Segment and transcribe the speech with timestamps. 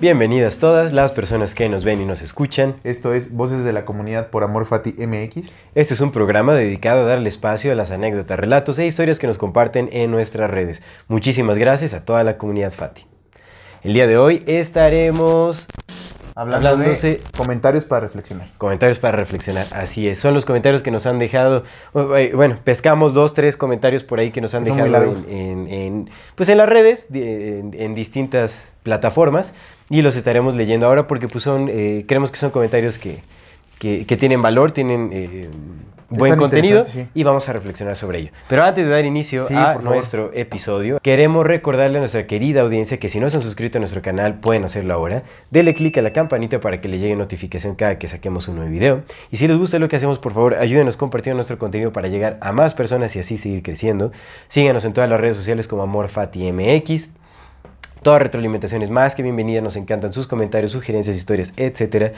[0.00, 2.76] Bienvenidas todas las personas que nos ven y nos escuchan.
[2.84, 5.54] Esto es Voces de la Comunidad por Amor Fati MX.
[5.74, 9.26] Este es un programa dedicado a darle espacio a las anécdotas, relatos e historias que
[9.26, 10.82] nos comparten en nuestras redes.
[11.08, 13.04] Muchísimas gracias a toda la comunidad Fati.
[13.82, 15.66] El día de hoy estaremos
[16.36, 18.48] Hablando Hablándose- de comentarios para reflexionar.
[18.56, 20.18] Comentarios para reflexionar, así es.
[20.18, 21.64] Son los comentarios que nos han dejado.
[22.16, 25.68] eh, Bueno, pescamos dos, tres comentarios por ahí que nos han Que dejado en, en-
[25.68, 29.52] en, pues en las redes, de- en, en distintas plataformas.
[29.90, 33.18] Y los estaremos leyendo ahora porque pues son, eh, creemos que son comentarios que,
[33.78, 35.50] que- que tienen valor, tienen eh,
[36.10, 37.06] buen contenido sí.
[37.14, 38.30] y vamos a reflexionar sobre ello.
[38.48, 42.98] Pero antes de dar inicio Sí, a nuestro episodio, queremos recordarle a nuestra querida audiencia
[42.98, 45.22] que si no se han suscrito a nuestro canal, pueden hacerlo ahora.
[45.50, 48.70] Denle click a la campanita para que les llegue notificación cada que saquemos un nuevo
[48.70, 49.02] video.
[49.32, 52.38] Y si les gusta lo que hacemos, por favor, ayúdenos compartiendo nuestro contenido para llegar
[52.40, 54.10] a más personas y así seguir creciendo.
[54.48, 57.10] Síganos en todas las redes sociales como AmorFatiMX.
[58.02, 62.12] Toda retroalimentación es más que bienvenida, nos encantan sus comentarios, sugerencias, historias, etcétera.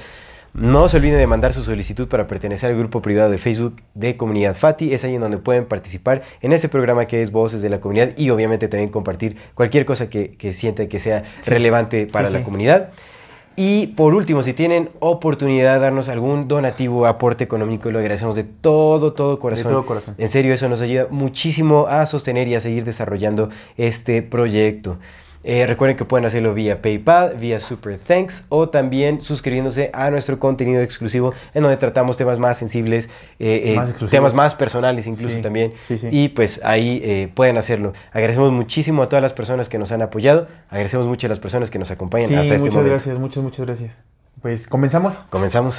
[0.54, 4.16] No se olviden de mandar su solicitud para pertenecer al grupo privado de Facebook de
[4.18, 4.92] Comunidad Fati.
[4.92, 8.10] Es ahí en donde pueden participar en este programa que es Voces de la Comunidad
[8.18, 12.38] y obviamente también compartir cualquier cosa que, que sientan que sea relevante para Sí, la
[12.40, 12.44] sí.
[12.44, 12.90] comunidad.
[13.56, 18.44] Y por último, si tienen oportunidad de darnos algún donativo, aporte económico, lo agradecemos de
[18.44, 19.72] todo, todo corazón.
[19.72, 20.14] todo corazón.
[20.18, 24.98] En serio, eso nos ayuda muchísimo a sostener y a seguir desarrollando este proyecto.
[25.44, 30.38] Eh, recuerden que pueden hacerlo vía PayPal, vía Super Thanks o también suscribiéndose a nuestro
[30.38, 33.06] contenido exclusivo en donde tratamos temas más sensibles,
[33.38, 35.72] eh, eh, Más temas más personales incluso Sí, también.
[35.82, 36.08] sí, sí.
[36.10, 37.92] Y pues ahí pueden hacerlo.
[38.12, 40.48] Agradecemos muchísimo a todas las personas que nos han apoyado.
[40.70, 42.90] Agradecemos mucho a las personas que nos acompañan Sí, hasta este muchas momento.
[42.90, 43.98] gracias, muchas, muchas gracias.
[44.40, 45.14] Pues comenzamos.
[45.30, 45.78] Comenzamos.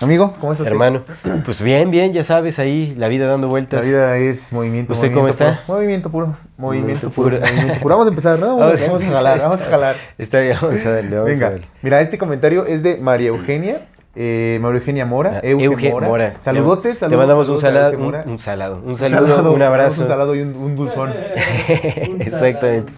[0.00, 0.66] Amigo, ¿cómo estás?
[0.68, 1.02] Hermano,
[1.44, 3.84] pues bien, bien, ya sabes, ahí la vida dando La vueltas.
[3.84, 4.92] vida es movimiento.
[4.92, 5.64] ¿Usted movimiento cómo está?
[5.66, 5.76] puro.
[5.78, 6.36] Movimiento puro.
[6.56, 7.30] Movimiento Movimiento puro.
[7.30, 7.40] puro.
[7.40, 7.94] Movimiento puro.
[7.94, 8.56] Vamos a empezar, ¿no?
[8.58, 9.96] Vamos, a, vamos a jalar, vamos a jalar.
[10.16, 11.66] Está bien, vamos a darle, vamos a Venga, darle.
[11.82, 13.88] mira, este comentario es de María Eugenia.
[14.20, 15.34] Eh, María Eugenia Mora.
[15.36, 16.08] Ah, Euge Euge Mora.
[16.08, 16.34] Mora.
[16.40, 17.18] Saludotes, Te saludos.
[17.20, 18.22] mandamos un, saludos salado, Mora.
[18.26, 20.00] un, un salado, un Un saludo, salado, un abrazo.
[20.02, 21.12] Un salado y un, un dulzón.
[22.18, 22.92] Exactamente.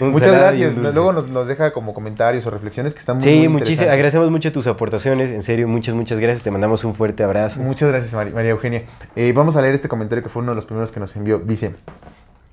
[0.00, 0.74] Un Muchas gracias.
[0.74, 0.82] un.
[0.82, 3.92] Luego nos, nos deja como comentarios o reflexiones que están muy, Sí, muy muchísimas, interesantes.
[3.94, 7.60] agradecemos mucho tus aportaciones, en serio, muchas, muchas gracias, te mandamos un fuerte abrazo.
[7.60, 8.82] Muchas gracias, María Eugenia.
[9.16, 11.38] Eh, vamos a leer este comentario que fue uno de los primeros que nos envió.
[11.38, 11.74] Dice: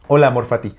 [0.08, 0.74] Hola, amor Fati.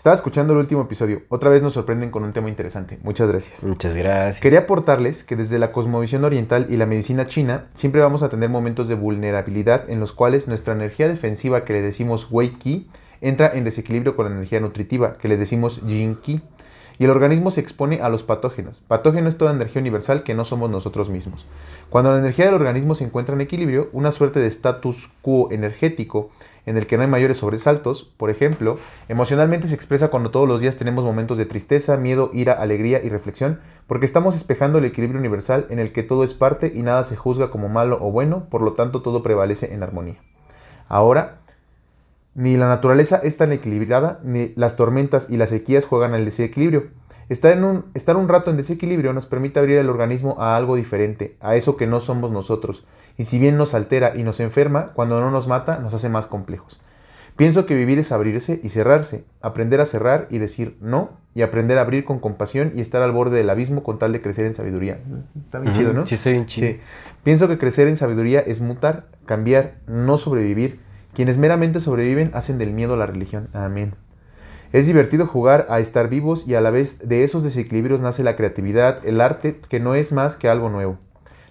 [0.00, 1.24] Estaba escuchando el último episodio.
[1.28, 2.98] Otra vez nos sorprenden con un tema interesante.
[3.02, 3.62] Muchas gracias.
[3.62, 4.40] Muchas gracias.
[4.40, 8.48] Quería aportarles que desde la cosmovisión oriental y la medicina china siempre vamos a tener
[8.48, 12.88] momentos de vulnerabilidad en los cuales nuestra energía defensiva que le decimos Wei Qi
[13.20, 16.40] entra en desequilibrio con la energía nutritiva que le decimos Yin Qi
[16.98, 18.80] y el organismo se expone a los patógenos.
[18.80, 21.44] Patógeno es toda energía universal que no somos nosotros mismos.
[21.90, 26.30] Cuando la energía del organismo se encuentra en equilibrio, una suerte de status quo energético
[26.70, 30.60] en el que no hay mayores sobresaltos, por ejemplo, emocionalmente se expresa cuando todos los
[30.60, 35.18] días tenemos momentos de tristeza, miedo, ira, alegría y reflexión, porque estamos espejando el equilibrio
[35.18, 38.46] universal en el que todo es parte y nada se juzga como malo o bueno,
[38.48, 40.16] por lo tanto todo prevalece en armonía.
[40.88, 41.40] Ahora,
[42.34, 46.90] ni la naturaleza es tan equilibrada, ni las tormentas y las sequías juegan al desequilibrio.
[47.30, 50.74] Estar, en un, estar un rato en desequilibrio nos permite abrir el organismo a algo
[50.74, 52.84] diferente, a eso que no somos nosotros,
[53.16, 56.26] y si bien nos altera y nos enferma, cuando no nos mata nos hace más
[56.26, 56.80] complejos.
[57.36, 61.78] Pienso que vivir es abrirse y cerrarse, aprender a cerrar y decir no, y aprender
[61.78, 64.52] a abrir con compasión y estar al borde del abismo con tal de crecer en
[64.52, 64.98] sabiduría.
[65.40, 66.08] Está bien chido, ¿no?
[66.08, 66.66] sí, está bien chido.
[66.66, 66.80] Sí.
[67.22, 70.80] Pienso que crecer en sabiduría es mutar, cambiar, no sobrevivir.
[71.14, 73.48] Quienes meramente sobreviven hacen del miedo la religión.
[73.52, 73.94] Amén.
[74.72, 78.36] Es divertido jugar a estar vivos y a la vez de esos desequilibrios nace la
[78.36, 80.98] creatividad, el arte, que no es más que algo nuevo.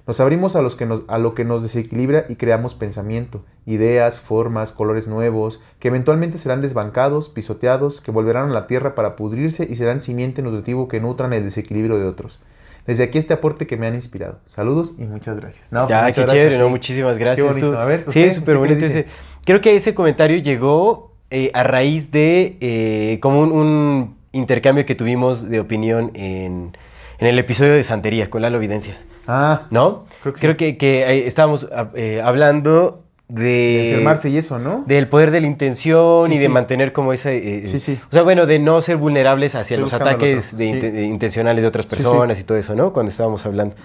[0.08, 4.20] Nos abrimos a, los que nos- a lo que nos desequilibra y creamos pensamiento, ideas,
[4.20, 9.68] formas, colores nuevos, que eventualmente serán desbancados, pisoteados, que volverán a la tierra para pudrirse
[9.70, 12.40] y serán simiente nutritivo que nutran el desequilibrio de otros.
[12.88, 14.40] Desde aquí este aporte que me han inspirado.
[14.46, 15.72] Saludos y muchas gracias.
[15.72, 16.70] No, Ya, muchas qué gracias chévere, ¿no?
[16.70, 17.46] Muchísimas gracias.
[17.46, 17.70] Qué bonito.
[17.72, 17.78] tú.
[17.78, 19.06] A ver, sí, súper ¿Usted qué le bonito ese.
[19.46, 24.96] Creo que ese comentario llegó eh, a raíz de eh, como un, un intercambio que
[24.96, 26.76] tuvimos de opinión en,
[27.20, 29.06] en el episodio de Santería con Lalo Videncias.
[29.28, 30.06] Ah, ¿No?
[30.22, 30.56] Creo que sí.
[30.56, 31.92] Que, que, eh, estábamos ah,
[32.24, 34.84] hablando de, De enfermarse y eso, ¿no?
[34.88, 37.32] del poder de la intención Sí, y de mantener como esa...
[37.32, 38.00] eh, Sí, sí.
[38.10, 41.68] O sea, bueno, de no ser vulnerables hacia Estoy los ataques de de intencionales de
[41.68, 42.92] otras personas y todo eso, ¿no?
[42.92, 43.76] Cuando estábamos hablando.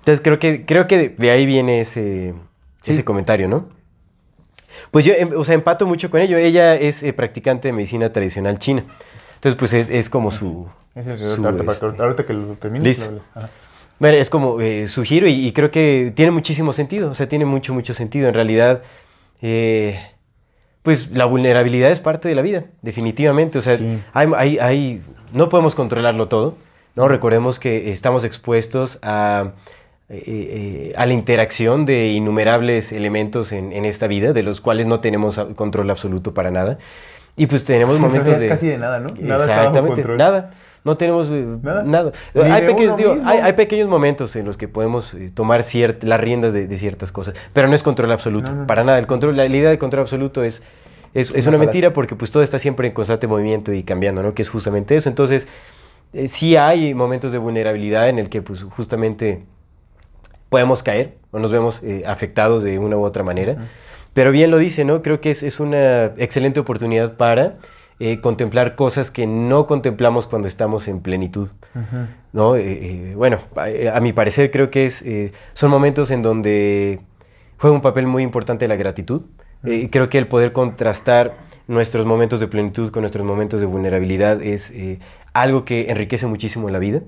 [0.00, 2.34] Entonces creo que, creo que de, ahí viene ese,
[2.84, 3.66] ese comentario, ¿no?
[4.94, 6.38] Pues yo, em, o sea, empato mucho con ello.
[6.38, 8.84] Ella es eh, practicante de medicina tradicional china.
[9.34, 10.66] Entonces, pues es, es como su...
[10.94, 12.86] Es el que su, ahorita, para este, que- ahorita que lo termines.
[12.86, 13.10] Listo.
[13.34, 13.48] lo
[13.98, 17.28] bueno, es como eh, su giro y, y creo que tiene muchísimo sentido, o sea,
[17.28, 18.28] tiene mucho, mucho sentido.
[18.28, 18.82] En realidad,
[19.42, 19.98] eh,
[20.82, 23.58] pues la vulnerabilidad es parte de la vida, definitivamente.
[23.58, 24.00] O sea, Sí.
[24.12, 25.02] hay, hay- hay-
[25.32, 26.56] no podemos controlarlo todo,
[26.96, 27.08] ¿no?
[27.08, 29.52] Recordemos que estamos expuestos a,
[30.08, 34.86] eh, eh, a la interacción de innumerables elementos en, en esta vida, de los cuales
[34.86, 36.78] no tenemos control absoluto para nada.
[37.36, 38.46] Y pues tenemos En momentos de...
[38.48, 39.08] casi de nada, ¿no?
[39.18, 40.50] Nada está bajo Exactamente, nada.
[40.84, 41.82] No tenemos eh, Nada.
[41.82, 42.12] nada.
[42.34, 43.28] Hay, pequeños, uno digo, mismo.
[43.30, 47.10] hay, hay pequeños momentos en los que podemos tomar ciert- las riendas de, de ciertas
[47.10, 48.66] cosas, pero no es control absoluto, No, no.
[48.66, 48.98] para nada.
[48.98, 50.60] El control, la, la idea de control absoluto es,
[51.14, 54.34] es, es Una mentira porque pues todo está siempre en constante movimiento y cambiando, ¿no?
[54.34, 55.08] Que es justamente eso.
[55.08, 55.48] Entonces,
[56.26, 59.42] sí hay momentos de vulnerabilidad en el que pues justamente
[60.54, 63.56] podemos caer o nos vemos eh, afectados de una u otra manera.
[64.12, 65.02] Pero bien lo dice, ¿no?
[65.02, 67.56] Creo que es, es una excelente oportunidad para
[67.98, 71.48] eh, contemplar cosas que no contemplamos cuando estamos en plenitud.
[71.74, 72.06] Ujú.
[72.32, 72.54] ¿no?
[72.54, 75.04] Eh, eh, bueno, a, a mi parecer creo que es,
[75.54, 77.00] son momentos en donde
[77.58, 79.22] juega un papel muy importante la gratitud.
[79.90, 81.34] Creo que el poder contrastar
[81.66, 84.72] nuestros momentos de plenitud con nuestros momentos de vulnerabilidad es
[85.32, 87.00] algo que enriquece muchísimo la vida,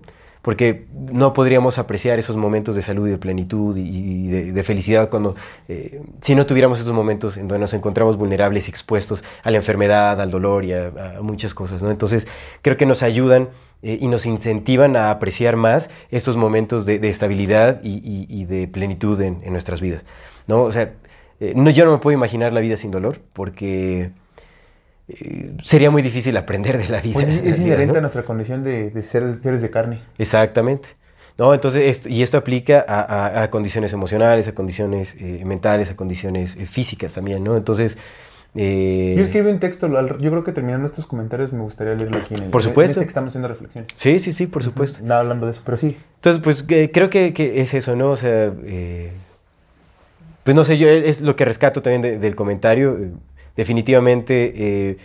[0.46, 5.34] porque no podríamos apreciar esos momentos de salud y de plenitud y, de, felicidad cuando,
[5.66, 9.56] eh, si no tuviéramos esos momentos en donde nos encontramos vulnerables y expuestos a la
[9.56, 11.82] enfermedad, al dolor y a, muchas cosas.
[11.82, 11.90] ¿no?
[11.90, 12.28] Entonces,
[12.62, 13.48] creo que nos ayudan
[13.82, 19.40] eh, y nos incentivan a apreciar más estos momentos de, estabilidad y, de plenitud en,
[19.50, 20.04] nuestras vidas.
[20.46, 20.62] ¿no?
[20.62, 20.92] O sea,
[21.40, 24.12] eh, yo no me puedo imaginar la vida sin dolor porque
[25.08, 27.14] eh, sería muy difícil aprender de la vida.
[27.14, 27.98] Pues es, en inherente ¿no?
[27.98, 30.00] a nuestra condición de, de ser seres de carne.
[30.18, 30.88] Exactamente.
[31.38, 31.52] ¿No?
[31.52, 35.96] Entonces, esto- y esto aplica a, a- a condiciones emocionales, a condiciones eh, mentales, a
[35.96, 37.56] condiciones eh, físicas también, ¿no?
[37.58, 37.98] Entonces,
[38.54, 39.86] eh, Yo escribí un texto,
[40.18, 42.92] yo creo que terminando estos comentarios me gustaría leerlo aquí en el Por en supuesto.
[42.92, 43.90] este que estamos haciendo reflexiones.
[43.96, 45.00] sí, sí, sí, por supuesto.
[45.02, 45.94] Nada hablando de eso, pero sí.
[46.14, 48.12] Entonces, pues creo que, que es eso, ¿no?
[48.12, 48.50] O sea,
[50.42, 52.96] pues no sé, yo es lo que rescato también de- del comentario,
[53.56, 54.96] definitivamente, eh,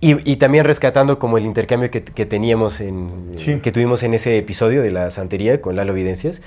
[0.00, 3.60] y, y también rescatando como el intercambio que, que teníamos en, eh, Sí.
[3.60, 6.42] que tuvimos en ese episodio de la santería con Lalo Evidencias,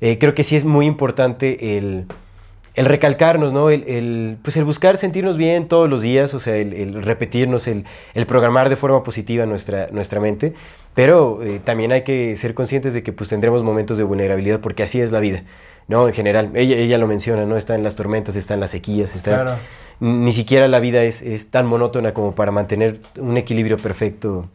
[0.00, 2.04] eh, creo que sí es muy importante el,
[2.74, 3.70] el recalcarnos, ¿no?
[3.70, 7.66] El, el, pues el buscar sentirnos bien todos los días, o sea, el, el repetirnos,
[7.66, 10.52] el, el programar de forma positiva nuestra, nuestra mente,
[10.94, 14.82] pero eh, también hay que ser conscientes de que pues tendremos momentos de vulnerabilidad porque
[14.82, 15.42] así es la vida,
[15.88, 16.06] ¿no?
[16.06, 17.56] En general, ella, ella lo menciona, ¿no?
[17.56, 19.30] Está en las tormentas, está en las sequías, está...
[19.42, 19.58] Claro.
[20.00, 24.48] Ni siquiera la vida es, es tan monótona como para mantener un equilibrio perfecto.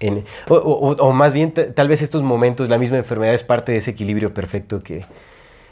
[0.00, 3.78] En, o, más bien, ta- tal vez estos momentos, la misma enfermedad es parte de
[3.78, 5.04] ese equilibrio perfecto que, eh,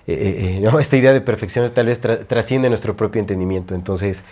[0.06, 0.78] eh, eh, ¿no?
[0.80, 3.74] esta idea de perfección tal vez tra- trasciende nuestro propio entendimiento.
[3.74, 4.22] Entonces,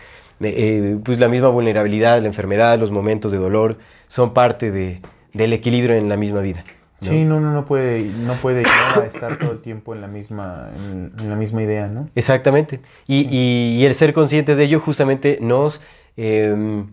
[0.40, 3.78] eh, pues la misma vulnerabilidad, la enfermedad, los momentos de dolor
[4.08, 5.00] son parte de-
[5.34, 6.64] del equilibrio en la misma vida.
[7.02, 7.08] ¿No?
[7.10, 8.62] Sí, no, no, no puede, no puede
[9.06, 12.08] estar todo el tiempo en la misma, en, en la misma idea, ¿no?
[12.14, 12.80] Exactamente.
[13.06, 15.82] Y, y- y el ser conscientes de ello justamente nos,
[16.16, 16.84] eh,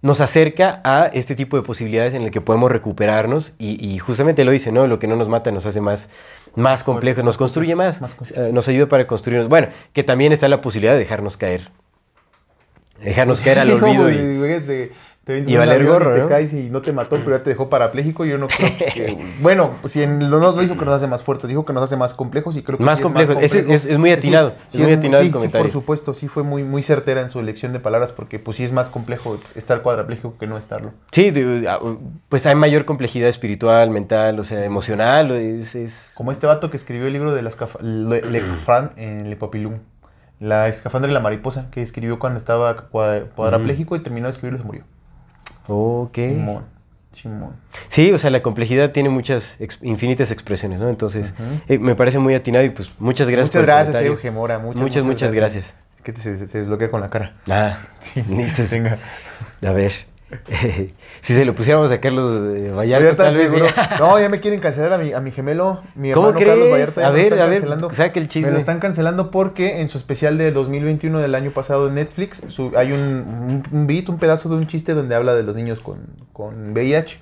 [0.00, 4.44] nos acerca a este tipo de posibilidades en el que podemos recuperarnos y, y justamente
[4.44, 4.86] lo dice, ¿no?
[4.86, 6.08] Lo que no nos mata nos hace más,
[6.56, 9.48] más complejos, nos construye más, más eh, nos ayuda para construirnos.
[9.48, 11.70] Bueno, que también está la posibilidad de dejarnos caer.
[13.02, 14.10] Dejarnos caer al No, olvido.
[14.10, 14.84] y-
[15.24, 16.28] te, y valer gorro, y te ¿no?
[16.28, 18.24] caes y no te mató, pero ya te dejó parapléjico.
[18.24, 19.16] Yo no creo que.
[19.40, 21.96] bueno, si en lo no dijo que nos hace más fuertes, dijo que nos hace
[21.96, 23.36] más complejos y creo que Más sí complejos.
[23.40, 25.64] Es, Es- es- es muy atinado, es muy atinado el sí, comentario.
[25.64, 28.56] Sí, por supuesto, sí fue muy, muy certera en su elección de palabras porque, pues,
[28.56, 30.90] sí es más complejo estar cuadrapléjico que no estarlo.
[31.12, 31.32] Sí,
[31.68, 31.78] ah,
[32.28, 35.30] pues hay mayor complejidad espiritual, mental, o sea, emocional.
[35.30, 38.90] Es, es- Como este vato que escribió el libro de la escaf- Le, Le Fran
[38.96, 39.80] en Le Papillon.
[40.40, 44.58] La escafandra y la mariposa, que escribió cuando estaba cua- cuadrapléjico y terminó de escribirlo
[44.58, 44.84] y se murió.
[45.68, 46.14] Ok.
[46.16, 46.64] Simón.
[47.12, 47.50] Simón.
[47.88, 50.88] Sí, o sea, la complejidad tiene muchas, ex- infinitas expresiones, ¿no?
[50.88, 51.34] Entonces,
[51.68, 54.12] eh, me parece muy atinado y pues muchas gracias muchas por el gracias, comentario.
[54.12, 54.58] Eugenia Mora.
[54.58, 55.76] Muchas, Muchas, muchas gracias.
[55.96, 57.34] Es que te- se, se desbloquea con la cara.
[57.48, 58.62] Ah, Sí, listo.
[58.70, 58.98] venga.
[59.64, 59.92] A ver,
[61.20, 63.74] si se lo pusiéramos a Carlos eh, Vallarta, Vallarta, tal vez...
[63.74, 63.96] ya.
[63.98, 66.72] No, ya me quieren cancelar a mi, a mi gemelo, mi ¿Cómo hermano Carlos crees?
[66.72, 67.00] Vallarta.
[67.00, 68.48] ya A ver, a ver, saca el chisme.
[68.48, 72.42] Me lo están cancelando porque en su especial de 2021 del año pasado de Netflix
[72.48, 75.54] su- hay un, un, un beat, un pedazo de un chiste donde habla de los
[75.54, 75.98] niños con,
[76.32, 77.18] con VIH.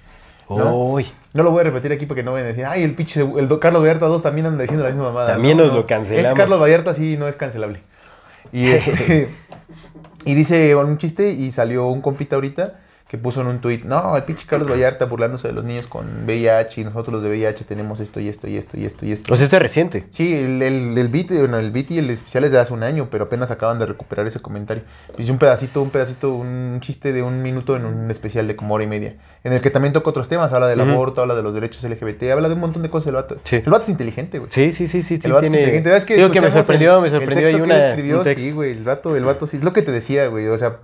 [0.49, 0.97] ¿no?
[1.33, 3.47] No lo voy a repetir aquí porque no vayan a decir, ay, el pinche, el
[3.47, 5.35] do- Carlos Vallarta 2 también anda diciendo la misma mamada.
[5.35, 5.79] También No, nos no.
[5.81, 6.27] lo cancelamos.
[6.31, 7.81] Este Carlos Vallarta sí no es cancelable.
[8.53, 9.29] Y este.
[10.25, 14.17] y dice un chiste y salió un compita ahorita que puso en un tuit, no,
[14.17, 17.65] el pinche Carlos Vallarta burlándose de los niños con VIH y nosotros los de VIH
[17.65, 19.35] tenemos esto y esto y esto y esto y esto.
[19.35, 20.05] O sea, esto es reciente.
[20.11, 22.85] Sí, el, el, el beat, bueno, el beat y el especial es de hace un
[22.85, 24.85] año, pero apenas acaban de recuperar ese comentario.
[25.19, 28.75] Hice un pedacito, un pedacito, un chiste de un minuto en un especial de como
[28.77, 30.91] hora y media, en el que también toca otros temas, habla del Ujú.
[30.91, 33.39] aborto, habla de los derechos LGBT, habla de un montón de cosas el vato.
[33.43, 33.57] Sí.
[33.57, 34.53] El vato es inteligente, güey.
[34.53, 35.19] Sí, sí, sí, sí.
[35.25, 35.91] El vato es inteligente.
[35.91, 38.19] ¿Ves que Digo que me sorprendió, el- me el sorprendió texto que él una, escribió,
[38.19, 38.41] un texto.
[38.45, 39.57] Sí, güey, el vato, el vato sí.
[39.57, 40.47] Es lo que te decía, güey.
[40.47, 40.77] O sea,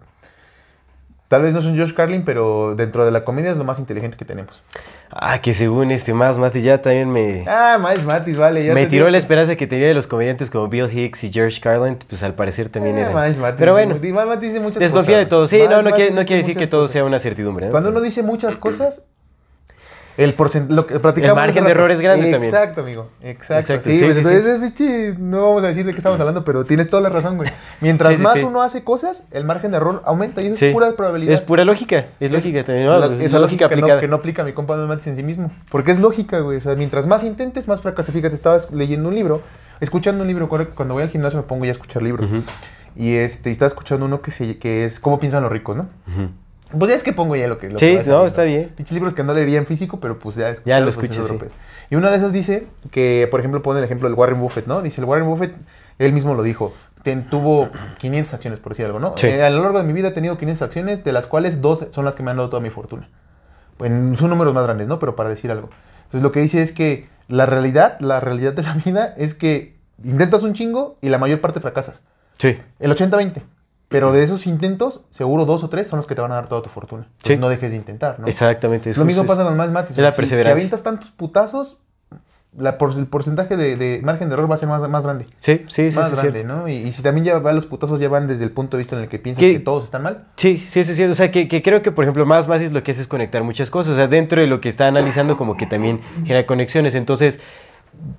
[1.28, 3.78] tal vez no es un Josh Carlin, pero dentro de la comedia es lo más
[3.78, 4.62] inteligente que tenemos.
[5.10, 7.44] Ah, que según este más Mati ya también me...
[7.46, 8.64] Ah, Miles Matis, vale.
[8.64, 11.60] Ya me tiró la esperanza que tenía de los comediantes como Bill Hicks y George
[11.60, 13.20] Carlin, pues al parecer también Ah, era.
[13.22, 13.56] Miles Matis.
[13.58, 15.24] Pero bueno, Miles Matis dice muchas desconfía cosas.
[15.26, 15.46] de todo.
[15.46, 16.92] Sí, Miles no, no Matis quiere, no quiere decir que todo cosas.
[16.92, 17.66] sea una certidumbre.
[17.66, 17.70] ¿no?
[17.70, 19.06] Cuando uno dice muchas cosas,
[20.16, 20.94] el porcentaje,
[21.26, 22.52] El margen de error es grande también.
[22.54, 23.10] Exacto, amigo.
[23.22, 23.72] Exacto.
[23.74, 24.64] Exacto, Sí, sí, pues, sí, entonces, sí.
[24.64, 27.36] es, pinche, no vamos a decir de qué estamos hablando, pero tienes toda la razón,
[27.36, 27.50] güey.
[27.80, 31.32] Mientras más uno hace cosas, el margen de error aumenta y eso es pura probabilidad.
[31.34, 32.86] Es pura lógica, es lógica también.
[32.86, 32.98] ¿no?
[32.98, 35.50] La- Es esa lógica, que, no, que no aplica mi compa Matis en sí mismo.
[35.70, 36.58] Porque es lógica, güey.
[36.58, 38.14] O sea, mientras más intentes, más fracasas.
[38.14, 39.42] Fíjate, estaba leyendo un libro,
[39.80, 40.48] escuchando un libro.
[40.48, 42.26] Cuando voy al gimnasio me pongo ya a escuchar libros.
[42.94, 45.88] Y este, y estaba escuchando uno que, se, que es ¿Cómo piensan los ricos, no?
[46.76, 47.68] Pues ya es que pongo ya lo que...
[47.70, 48.26] Lo Sí, que no, saliendo.
[48.26, 48.72] está bien.
[48.76, 50.52] Pinches libros que no leería en físico, pero pues ya...
[50.64, 51.38] Ya lo pues, escuché, es sí.
[51.90, 54.82] Y una de esas dice que, por ejemplo, pone el ejemplo del Warren Buffett, ¿no?
[54.82, 55.54] Dice, el Warren Buffett,
[56.00, 57.68] él mismo lo dijo, ten- tuvo
[57.98, 59.14] 500 acciones, por decir algo, ¿no?
[59.16, 59.28] Sí.
[59.28, 61.86] Eh, a lo largo de mi vida he tenido 500 acciones, de las cuales dos
[61.92, 63.08] son las que me han dado toda mi fortuna.
[63.78, 64.98] En, son números más grandes, ¿no?
[64.98, 65.70] Pero para decir algo.
[66.06, 69.76] Entonces lo que dice es que la realidad, la realidad de la vida es que
[70.02, 72.00] intentas un chingo y la mayor parte fracasas.
[72.38, 72.58] Sí.
[72.80, 73.42] El 80-20.
[73.88, 76.48] Pero de esos intentos, seguro dos o tres son los que te van a dar
[76.48, 77.04] toda tu fortuna.
[77.04, 77.40] Entonces Sí.
[77.40, 78.26] no dejes de intentar, ¿no?
[78.26, 78.90] Exactamente.
[78.90, 79.48] es Lo mismo pasa eso.
[79.48, 79.92] con más mates.
[79.92, 81.78] Es la si- Si, avientas tantos putazos,
[82.58, 85.26] la por- el porcentaje de, de margen de error va a ser más, más grande.
[85.40, 86.42] Sí, sí, sí, más sí, grande.
[86.42, 86.66] ¿no?
[86.68, 88.96] Y, y si también ya va, los putazos ya van desde el punto de vista
[88.96, 90.24] en el que piensas que todos están mal.
[90.36, 91.04] Sí, sí, sí, sí.
[91.04, 93.44] O sea, que, que creo que, por ejemplo, más Matis lo que hace es conectar
[93.44, 93.92] muchas cosas.
[93.92, 96.94] O sea, dentro de lo que está analizando, como que también genera conexiones.
[96.94, 97.38] Entonces,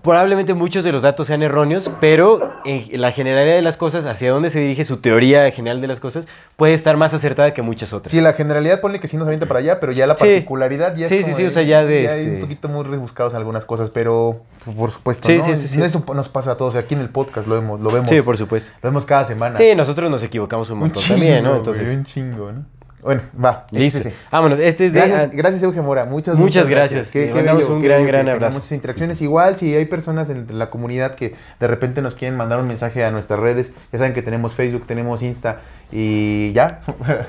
[0.02, 4.32] probablemente muchos de los datos sean erróneos, pero en la generalidad de las cosas, hacia
[4.32, 7.94] dónde se dirige su teoría general de las cosas, puede estar más acertada que muchas
[7.94, 8.12] otras.
[8.12, 10.20] Sí, la generalidad ponle que sí nos avienta para allá, pero ya la Sí.
[10.20, 12.68] particularidad ya es Sí, como sí, sí, o sea, ya de hay este- un poquito
[12.70, 14.42] muy rebuscados algunas cosas, pero
[14.78, 15.44] por supuesto, Sí, ¿no?
[15.46, 15.82] sí, sí, sí.
[15.82, 16.76] Eso nos pasa a todos.
[16.76, 18.10] Aquí en el podcast lo vemos, lo vemos.
[18.10, 18.72] Sí, por supuesto.
[18.82, 19.58] Lo vemos cada semana.
[19.58, 21.50] Sí, nosotros nos equivocamos un un montón chingo, también, ¿no?
[21.50, 22.66] güey, Entonces, un chingo, ¿no?
[23.08, 24.00] Bueno, va, listo.
[24.00, 24.14] échese.
[24.30, 25.00] Vámonos, este es de...
[25.00, 26.04] Gracias, gracias Euge Mora.
[26.04, 27.16] Muchas, Muchas gracias.
[27.16, 28.58] Le mandamos un gran, bello gran abrazo.
[28.58, 29.22] esas interacciones.
[29.22, 33.06] Igual, si hay personas en la comunidad que de repente nos quieren mandar un mensaje
[33.06, 35.62] a nuestras redes, ya saben que tenemos Facebook, tenemos Insta
[35.92, 36.82] y ya.
[36.98, 37.22] Bueno,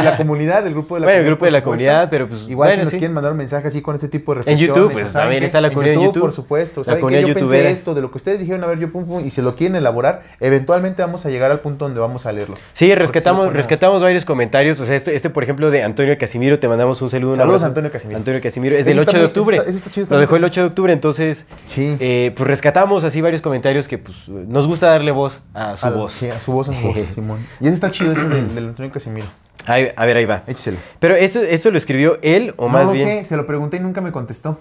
[0.00, 1.26] y la comunidad, el grupo de la Bueno, el comunidad.
[1.26, 1.64] grupo de la supuesto.
[1.64, 2.98] comunidad, pero pues, Igual, si nos sí.
[2.98, 4.76] quieren mandar un mensaje así con ese tipo de En reflexiones.
[4.76, 6.20] YouTube, pues, saben también está la en comunidad de YouTube.
[6.20, 6.80] por supuesto.
[6.80, 7.70] La ¿Saben que comunidad yo pensé youtubera.
[7.70, 9.76] esto, de lo que ustedes dijeron, a ver, yo pum, pum, y se lo quieren
[9.76, 12.58] elaborar, eventualmente vamos a llegar al punto donde vamos a leerlos.
[12.74, 14.78] Sí, rescatamos, sí rescatamos varios comentarios.
[14.80, 17.34] O sea, este, este, por ejemplo, de Antonio Casimiro, te mandamos un saludo.
[17.36, 17.62] Saludos.
[17.62, 18.18] Antonio Casimiro.
[18.18, 19.56] Antonio Casimiro, es del está 8 de octubre.
[19.56, 21.96] ese está- ese está chido Lo dejó el 8 de octubre, entonces, Sí.
[22.00, 25.90] eh, pues rescatamos así varios comentarios que pues nos gusta darle voz a su A-
[25.90, 26.12] voz.
[26.12, 27.46] Sí, a su voz, a su voz, Simón.
[27.60, 29.26] Y ese está chido, ese del, del Antonio Casimiro.
[29.66, 30.44] Ahí- a ver, ahí va.
[30.46, 30.78] Écheselo.
[30.98, 33.06] Pero esto, esto lo escribió él o no más bien.
[33.06, 34.58] sé, se lo pregunté y nunca me contestó.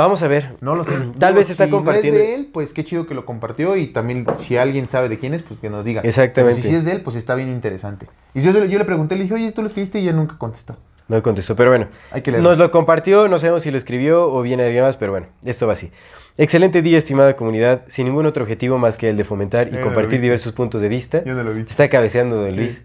[0.00, 0.56] Vamos a ver.
[0.62, 0.94] No lo sé.
[1.18, 2.18] Tal vez está si compartiendo.
[2.18, 5.10] No es de él, pues qué chido que lo compartió y también si alguien sabe
[5.10, 6.00] de quién es, pues que nos diga.
[6.02, 6.54] Exactamente.
[6.54, 8.06] Pero si sí es de él, pues está bien interesante.
[8.32, 10.76] Y yo, yo le pregunté, le dije, oye, tú lo escribiste y ya nunca contestó.
[11.08, 11.88] No contestó, pero bueno.
[12.12, 12.48] Hay que leerlo.
[12.48, 15.26] Nos lo compartió, no sabemos si lo escribió o viene de alguien más, pero bueno,
[15.44, 15.90] esto va así.
[16.38, 20.22] Excelente día, estimada comunidad, sin ningún otro objetivo más que el de fomentar y compartir
[20.22, 21.22] diversos puntos de vista.
[21.24, 21.72] Ya no lo viste.
[21.72, 22.82] Está cabeceando de Luis.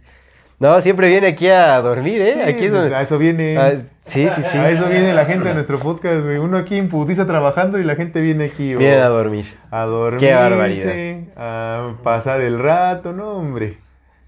[0.58, 2.44] No, siempre viene aquí a dormir, ¿eh?
[2.44, 2.96] aquí es donde...
[2.96, 3.58] A eso viene.
[3.58, 4.58] Ah, sí, sí, sí.
[4.58, 6.38] A eso viene la gente de nuestro podcast, güey.
[6.38, 8.74] Uno aquí en putiza trabajando y la gente viene aquí.
[8.74, 9.46] oh, Vienen a dormir.
[9.70, 10.22] A dormir.
[10.22, 10.94] Qué barbaridad.
[11.36, 13.80] A pasar el rato, no, hombre.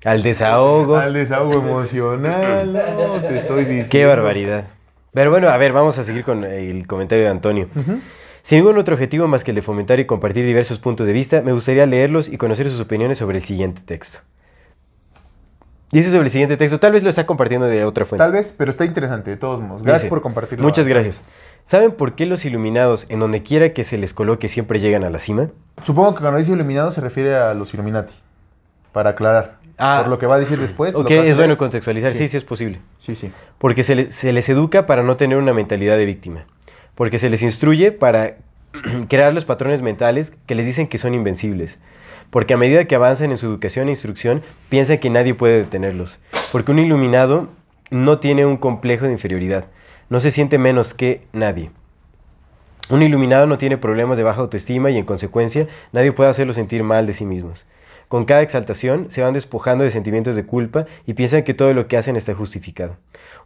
[0.04, 0.98] Al desahogo.
[0.98, 3.90] Al desahogo emocional, no, te estoy diciendo.
[3.90, 4.66] Qué barbaridad.
[5.14, 7.70] Pero bueno, a ver, vamos a seguir con el comentario de Antonio.
[8.44, 11.42] Sin ningún otro objetivo más que el de fomentar y compartir diversos puntos de vista,
[11.42, 14.20] me gustaría leerlos y conocer sus opiniones sobre el siguiente texto.
[15.92, 18.24] Dice sobre el siguiente texto, tal vez lo está compartiendo de otra fuente.
[18.24, 19.84] Tal vez, pero está interesante, de todos modos.
[19.84, 20.64] Gracias Dice, por compartirlo.
[20.66, 21.22] Muchas gracias.
[21.66, 25.10] ¿Saben por qué los iluminados, en donde quiera que se les coloque, siempre llegan a
[25.10, 25.50] la cima?
[25.84, 28.14] Supongo que cuando dice iluminado se refiere a los Illuminati.
[28.92, 29.58] Para aclarar.
[29.80, 30.00] Ah.
[30.02, 30.96] por lo que va a decir después.
[30.96, 32.12] Ok, es bueno contextualizar.
[32.12, 32.18] Sí.
[32.18, 32.80] Sí, sí es posible.
[32.98, 33.32] Sí, sí.
[33.60, 36.46] Porque se, le- se les educa para no tener una mentalidad de víctima.
[36.96, 38.38] Porque se les instruye para
[39.08, 41.78] crear los patrones mentales que les dicen que son invencibles.
[42.30, 46.20] Porque a medida que avanzan en su educación e instrucción, piensan que nadie puede detenerlos.
[46.52, 47.48] Porque un iluminado
[47.90, 49.66] no tiene un complejo de inferioridad.
[50.10, 51.72] No se siente menos que nadie.
[52.90, 56.84] Un iluminado no tiene problemas de baja autoestima y en consecuencia nadie puede hacerlo sentir
[56.84, 57.66] mal de sí mismos.
[58.08, 61.88] Con cada exaltación se van despojando de sentimientos de culpa y piensan que todo lo
[61.88, 62.96] que hacen está justificado.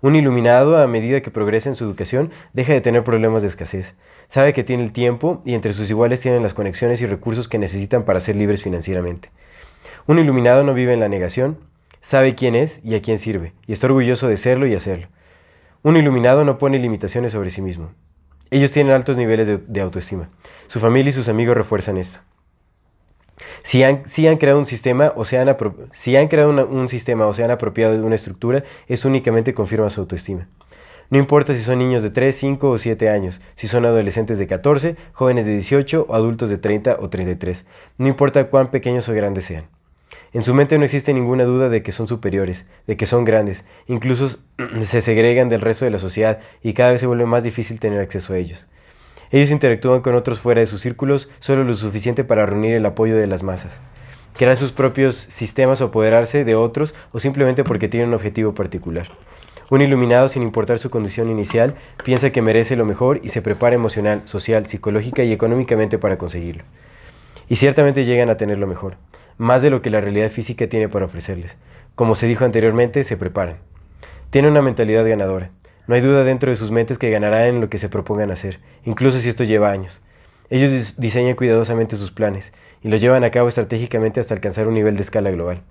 [0.01, 3.95] Un iluminado, a medida que progresa en su educación, deja de tener problemas de escasez.
[4.27, 7.59] Sabe que tiene el tiempo y entre sus iguales tienen las conexiones y recursos que
[7.59, 9.29] necesitan para ser libres financieramente.
[10.07, 11.59] Un iluminado no vive en la negación,
[11.99, 15.07] sabe quién es y a quién sirve, y está orgulloso de serlo y hacerlo.
[15.83, 17.91] Un iluminado no pone limitaciones sobre sí mismo.
[18.49, 20.29] Ellos tienen altos niveles de, autoestima.
[20.67, 22.19] Su familia y sus amigos refuerzan esto.
[23.63, 25.55] Si han, han, creado un sistema o se han,
[25.93, 29.89] si han creado un sistema o se han apropiado de una estructura, eso únicamente confirma
[29.89, 30.47] su autoestima.
[31.11, 34.47] No importa si son niños de 3, 5 o 7 años, si son adolescentes de
[34.47, 37.65] 14, jóvenes de 18 o adultos de 30 o 33.
[37.97, 39.65] No importa cuán pequeños o grandes sean.
[40.31, 43.65] En su mente no existe ninguna duda de que son superiores, de que son grandes,
[43.87, 44.39] incluso
[44.85, 47.99] se segregan del resto de la sociedad y cada vez se vuelve más difícil tener
[47.99, 48.67] acceso a ellos.
[49.31, 53.15] Ellos interactúan con otros fuera de sus círculos solo lo suficiente para reunir el apoyo
[53.15, 53.79] de las masas,
[54.37, 59.07] crear sus propios sistemas o apoderarse de otros o simplemente porque tienen un objetivo particular.
[59.69, 63.75] Un iluminado, sin importar su condición inicial, piensa que merece lo mejor y se prepara
[63.75, 66.63] emocional, social, psicológica y económicamente para conseguirlo.
[67.47, 68.97] Y ciertamente llegan a tener lo mejor
[69.41, 71.57] más de lo que la realidad física tiene para ofrecerles.
[71.95, 73.57] Como se dijo anteriormente, se preparan.
[74.29, 75.49] Tienen una mentalidad ganadora.
[75.87, 78.59] No hay duda dentro de sus mentes que ganarán en lo que se propongan hacer,
[78.85, 80.01] incluso si esto lleva años.
[80.49, 84.95] Ellos diseñan cuidadosamente sus planes y los llevan a cabo estratégicamente hasta alcanzar un nivel
[84.95, 85.61] de escala global.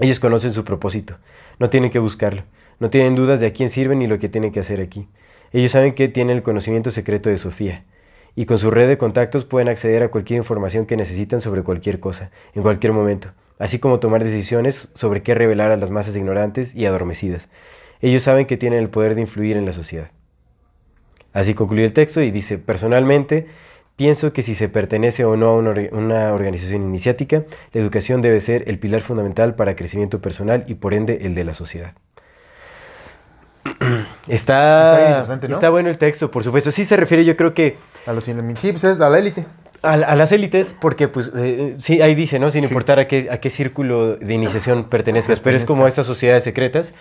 [0.00, 1.16] Ellos conocen su propósito,
[1.58, 2.44] no tienen que buscarlo,
[2.80, 5.08] no tienen dudas de a quién sirven ni lo que tienen que hacer aquí.
[5.52, 7.84] Ellos saben que tienen el conocimiento secreto de Sofía,
[8.34, 12.00] y con su red de contactos pueden acceder a cualquier información que necesitan sobre cualquier
[12.00, 13.28] cosa, en cualquier momento,
[13.58, 17.48] así como tomar decisiones sobre qué revelar a las masas ignorantes y adormecidas.
[18.02, 20.10] Ellos saben que tienen el poder de influir en la sociedad.
[21.32, 23.46] Así concluye el texto y dice, personalmente,
[23.96, 28.64] pienso que si se pertenece o no a una, organización iniciática, la educación debe ser
[28.66, 31.94] el pilar fundamental para crecimiento personal y por ende el de la sociedad.
[34.28, 36.70] Está, está, bueno el texto, por supuesto.
[36.70, 37.76] Sí se refiere, yo creo que...
[38.06, 39.44] A los pues es a la élite.
[39.82, 42.52] A, las élites, porque pues eh, sí, ahí dice, ¿no?
[42.52, 46.44] Sin importar a qué, a qué círculo de iniciación pertenezcas, pero es como estas sociedades
[46.44, 46.94] secretas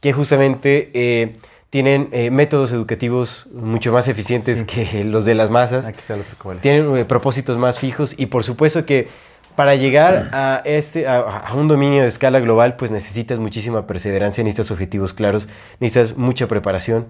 [0.00, 1.36] que justamente eh,
[1.70, 5.86] tienen eh, métodos educativos mucho más eficientes que los de las masas.
[5.86, 6.16] Aquí está
[6.62, 9.08] Tienen propósitos más fijos y por supuesto que
[9.56, 14.70] para llegar a, este, a, un dominio de escala global, pues necesitas muchísima perseverancia, necesitas
[14.70, 15.48] objetivos claros,
[15.80, 17.06] necesitas mucha preparación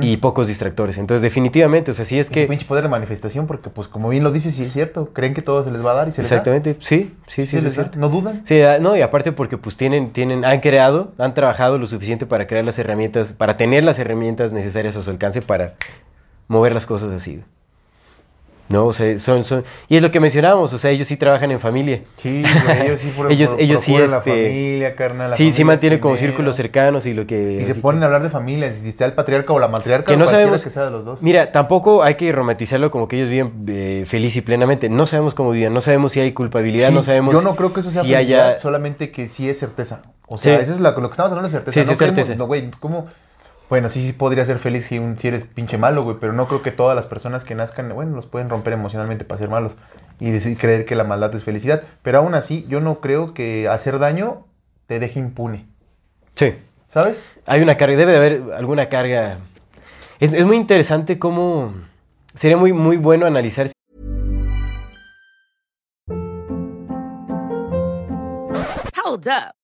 [0.00, 0.98] y pocos distractores.
[0.98, 2.46] Entonces, definitivamente, o sea, sí es que...
[2.46, 5.42] pinche poder de manifestación, porque pues como bien lo dices, sí es cierto, creen que
[5.42, 7.98] todo se les va a dar y se les Exactamente, sí, sí, sí, es cierto.
[7.98, 8.42] ¿No dudan?
[8.44, 12.24] Sí, ah, no, y aparte porque pues tienen, tienen, han creado, han trabajado lo suficiente
[12.24, 15.74] para crear las herramientas, para tener las herramientas necesarias a su alcance para
[16.46, 17.42] mover las cosas así.
[18.70, 18.86] ¿No?
[18.86, 21.58] O sea, son, son, y es lo que mencionábamos, o sea, ellos sí trabajan en
[21.58, 22.02] familia.
[22.16, 22.44] Sí,
[22.82, 25.34] ellos sí por, ellos, ellos sí, la este, familia, carnal.
[25.34, 27.58] sí, sí mantienen como círculos cercanos y lo que...
[27.60, 30.16] Y se ponen a hablar de familias, si está el patriarca o la matriarca, que
[30.16, 31.20] no sabemos que sea de los dos.
[31.20, 34.88] Mira, tampoco hay que romantizarlo como que ellos viven eh, feliz y plenamente.
[34.88, 37.34] No sabemos cómo viven, no sabemos si hay culpabilidad, no sabemos...
[37.34, 38.56] Yo no creo que eso sea si haya...
[38.56, 40.02] solamente que sí es certeza.
[40.26, 41.80] O sea, eso es lo, que estamos hablando de certeza.
[41.80, 42.34] Sí, no es certeza.
[42.36, 43.08] No, güey, ¿cómo...?
[43.70, 46.72] Bueno, sí, podría ser feliz si, si eres pinche malo, güey, pero no creo que
[46.72, 49.76] todas las personas que nazcan, bueno, los pueden romper emocionalmente para ser malos
[50.18, 51.84] y decir, creer que la maldad es felicidad.
[52.02, 54.44] Pero aún así, yo no creo que hacer daño
[54.88, 55.68] te deje impune.
[56.34, 56.56] Sí.
[56.88, 57.24] ¿Sabes?
[57.46, 59.38] Hay una carga, debe de haber alguna carga.
[60.18, 61.72] Es, es muy interesante cómo.
[62.34, 63.70] Sería muy, muy bueno analizar.
[69.04, 69.59] Hold up.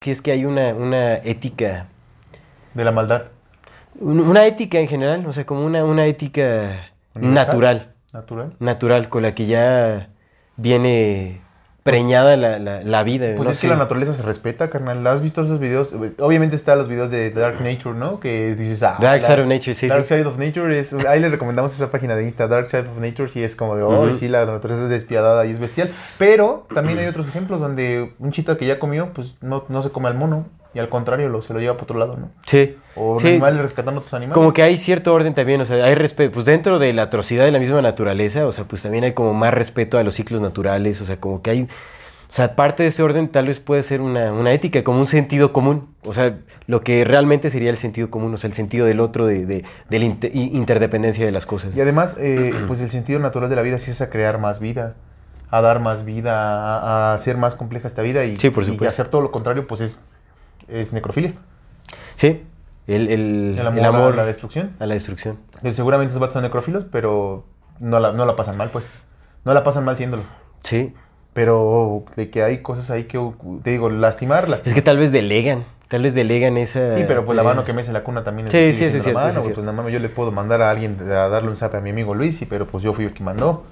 [0.00, 1.88] Si es que hay una, una ética...
[2.74, 3.24] De la maldad.
[3.98, 7.94] Una ética en general, o sea, como una, una ética natural.
[8.12, 8.54] Natural.
[8.60, 10.10] natural, con la que ya
[10.56, 11.40] viene
[11.90, 13.26] preñada la, la- la vida.
[13.36, 13.62] Pues no es sé.
[13.62, 15.06] que la naturaleza se respeta, carnal.
[15.06, 15.94] ¿Has visto esos videos?
[16.20, 18.20] Obviamente están los videos de Dark Nature, ¿no?
[18.20, 20.14] Que dices, ah, Dark la- Side of Nature, sí, Dark sí.
[20.14, 20.92] Side of Nature es.
[20.92, 23.82] Ahí le recomendamos esa página de Insta, Dark Side of Nature, sí es como de,
[23.82, 25.90] oh, sí, la naturaleza es despiadada y es bestial.
[26.18, 29.90] Pero también hay otros ejemplos donde un chita que ya comió, pues no, no se
[29.90, 30.46] come al mono.
[30.74, 32.30] Y al contrario, lo, se lo lleva para otro lado, ¿no?
[32.46, 32.76] Sí.
[32.94, 34.34] O Sí, animales rescatando a otros animales.
[34.34, 37.44] Como que hay cierto orden también, o sea, hay respeto, pues dentro de la atrocidad
[37.46, 40.40] de la misma naturaleza, o sea, pues también hay como más respeto a los ciclos
[40.42, 43.82] naturales, o sea, como que hay, o sea, parte de ese orden tal vez puede
[43.82, 47.78] ser una, una ética, como un sentido común, o sea, lo que realmente sería el
[47.78, 51.32] sentido común, o sea, el sentido del otro, de, de, de la inter- interdependencia de
[51.32, 51.74] las cosas.
[51.74, 54.60] Y además, eh, pues el sentido natural de la vida sí es a crear más
[54.60, 54.96] vida,
[55.50, 58.84] a dar más vida, a, a hacer más compleja esta vida y, Sí, por y
[58.84, 60.02] hacer todo lo contrario, pues es,
[60.68, 61.34] es necrofilia.
[62.14, 62.42] Sí,
[62.86, 64.72] el, el, El amor, el amor a la destrucción.
[64.78, 65.38] a la destrucción.
[65.70, 67.44] Seguramente esos vatos son necrófilos, pero
[67.80, 68.88] no la, no la pasan mal, pues.
[69.44, 70.22] No la pasan mal siéndolo.
[70.64, 70.94] Sí,
[71.32, 73.18] Pero de que hay cosas ahí que,
[73.62, 74.68] te digo, lastimar, lastimar.
[74.68, 76.96] es que tal vez delegan, tal vez delegan esa...
[76.96, 78.84] Sí, pero pues la este, mano que me hace la cuna también es Sí, sí,
[78.84, 79.54] la cierto, mano, cierto.
[79.54, 81.90] Pues nada más yo le puedo mandar a alguien a darle un zap a mi
[81.90, 83.64] amigo Luis, y, pero pues yo fui el que mandó.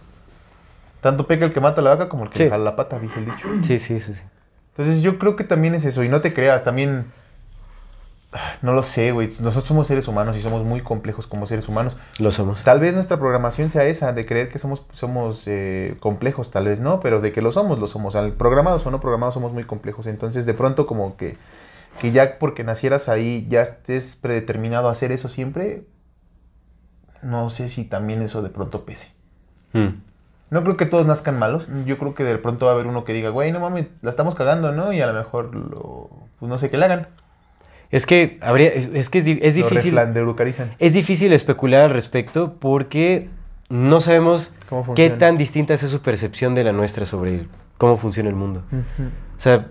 [1.01, 2.45] Tanto peca el que mata a la vaca como el que Sí.
[2.45, 3.49] le jala la pata, dice el dicho.
[3.63, 4.21] Sí, sí, sí, sí.
[4.77, 7.07] Entonces yo creo que también es eso, y no te creas, también...
[8.61, 9.29] No lo sé, güey.
[9.29, 11.97] Nosotros somos seres humanos y somos muy complejos como seres humanos.
[12.19, 12.63] Lo somos.
[12.65, 16.81] Tal vez nuestra programación sea esa, de creer que somos, somos eh, complejos, tal vez
[16.81, 18.15] no, pero de que lo somos, lo somos.
[18.15, 20.07] Al programados o no programados somos muy complejos.
[20.07, 21.39] Entonces, de pronto, como que,
[21.99, 25.87] que ya porque nacieras ahí, ya estés predeterminado a hacer eso siempre,
[27.23, 29.13] no sé si también eso de pronto pese.
[29.73, 30.03] Mm.
[30.51, 31.69] No creo que todos nazcan malos.
[31.87, 34.11] Yo creo que de pronto va a haber uno que diga, güey, no mames, la
[34.11, 34.93] estamos cagando, ¿no?
[34.93, 37.09] Y a lo mejor, lo, pues no sé qué le hagan.
[37.91, 39.93] Es que habría, es que es, es Lo difícil.
[39.93, 40.75] reflanderucarizan.
[40.79, 43.29] Es difícil especular al respecto porque
[43.69, 47.97] no sabemos ¿Cómo qué tan distinta es su percepción de la nuestra sobre el- cómo
[47.97, 48.63] funciona el mundo.
[49.37, 49.67] O sea,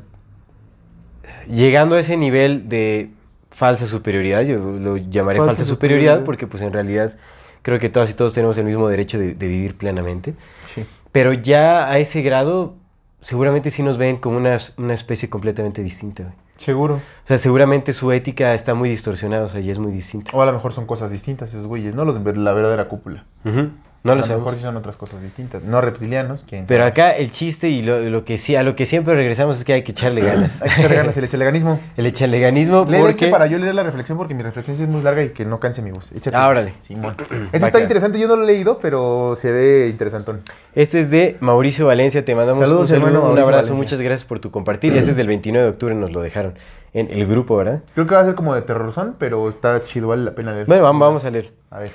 [1.50, 3.12] llegando a ese nivel de
[3.52, 6.26] falsa superioridad, yo lo llamaré Falsa falsa, superioridad, superioridad.
[6.26, 7.16] porque pues en realidad
[7.65, 10.36] creo que todas y todos tenemos el mismo derecho de, de vivir plenamente.
[10.65, 10.86] Sí.
[11.12, 12.75] Pero ya a ese grado,
[13.21, 16.21] seguramente sí nos ven como una, una especie completamente distinta.
[16.23, 16.36] güey.
[16.58, 16.95] Seguro.
[16.97, 20.30] O sea, seguramente su ética está muy distorsionada, o sea, ya es muy distinta.
[20.36, 23.25] O a lo mejor son cosas distintas esos güeyes, no los de la verdadera cúpula.
[23.43, 23.69] Ujú.
[24.06, 24.56] No a lo mejor sabemos.
[24.56, 25.63] sí son otras cosas distintas.
[25.63, 26.91] No reptilianos, quién Pero sabe.
[26.91, 29.74] acá el chiste y lo, lo que sí, a lo que siempre regresamos es que
[29.74, 30.62] hay que echarle ganas.
[30.62, 31.80] Hay que echarle ganas, el echaleganismo.
[31.98, 33.12] el echaleganismo Lee porque...
[33.12, 35.44] este para yo leer la reflexión porque mi reflexión sí es muy larga y que
[35.44, 36.12] no canse mi voz.
[36.12, 36.38] Échate.
[36.38, 36.76] Ah, órale.
[37.52, 40.41] Este está interesante, yo no lo he leído, pero se ve interesantón.
[40.76, 43.76] Este es de Mauricio Valencia, te mandamos Saludos, un, saludo, hermano un abrazo, Valencia.
[43.76, 44.96] muchas gracias por tu compartir.
[44.96, 46.54] Este es del 29 de octubre, nos lo dejaron
[46.94, 47.82] en el grupo, ¿verdad?
[47.94, 50.68] Creo que va a ser como de terrorzón, pero está chido, vale la pena leer.
[50.68, 51.52] Bueno, vamos a leer.
[51.72, 51.91] A ver.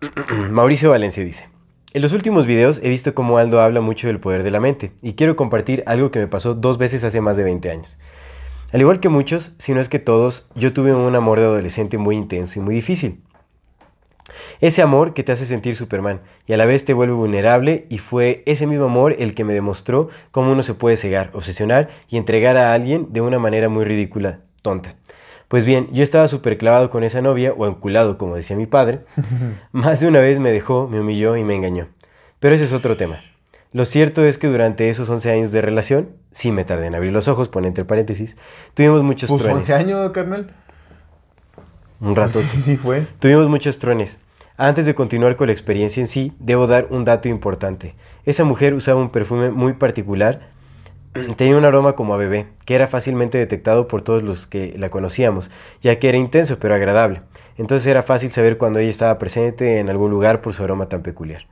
[0.50, 1.48] Mauricio Valencia dice,
[1.94, 4.92] en los últimos videos he visto cómo Aldo habla mucho del poder de la mente
[5.00, 7.98] y quiero compartir algo que me pasó dos veces hace más de 20 años.
[8.72, 11.96] Al igual que muchos, si no es que todos, yo tuve un amor de adolescente
[11.96, 13.22] muy intenso y muy difícil.
[14.60, 17.98] Ese amor que te hace sentir Superman y a la vez te vuelve vulnerable y
[17.98, 22.18] fue ese mismo amor el que me demostró cómo uno se puede cegar, obsesionar y
[22.18, 24.96] entregar a alguien de una manera muy ridícula, tonta.
[25.48, 29.00] Pues bien, yo estaba súper clavado con esa novia, o enculado como decía mi padre.
[29.72, 31.88] Más de una vez me dejó, me humilló y me engañó.
[32.40, 33.16] Pero ese es otro tema.
[33.72, 37.12] Lo cierto es que durante esos 11 años de relación, sí me tardé en abrir
[37.12, 38.36] los ojos, pone entre paréntesis,
[38.74, 39.68] tuvimos muchos Pues truenes.
[39.68, 40.54] 11 años, carnal.
[42.00, 42.40] Un rato.
[42.40, 43.06] Sí, sí fue.
[43.20, 44.18] Tuvimos muchos truenes.
[44.58, 47.94] Antes de continuar con la experiencia en sí, debo dar un dato importante.
[48.24, 50.48] Esa mujer usaba un perfume muy particular.
[51.36, 54.88] Tenía un aroma como a bebé, que era fácilmente detectado por todos los que la
[54.90, 55.50] conocíamos,
[55.82, 57.22] ya que era intenso pero agradable.
[57.58, 61.02] Entonces era fácil saber cuando ella estaba presente en algún lugar por su aroma tan
[61.02, 61.42] peculiar.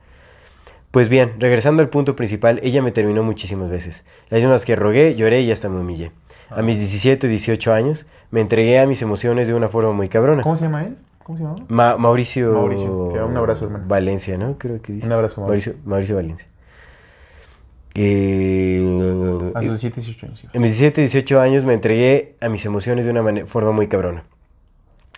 [0.91, 4.03] Pues bien, regresando al punto principal, ella me terminó muchísimas veces.
[4.29, 6.11] Las mismas que rogué, lloré y hasta me humillé.
[6.49, 10.41] A mis 17, 18 años, me entregué a mis emociones de una forma muy cabrona.
[10.43, 10.95] ¿Cómo se llama él?
[11.23, 11.55] ¿Cómo se llama?
[11.67, 13.85] Ma- Mauricio, un abrazo, hermano.
[13.87, 14.57] Valencia, ¿no?
[14.59, 15.07] Creo que dice.
[15.07, 15.73] Un abrazo, Mauricio.
[15.73, 15.89] Mauricio.
[15.89, 16.47] Mauricio Valencia.
[17.95, 18.81] Eh,
[19.53, 20.43] A sus 17, 18 años.
[20.53, 24.25] en mis 17, 18 años me entregué a mis emociones de una forma muy cabrona.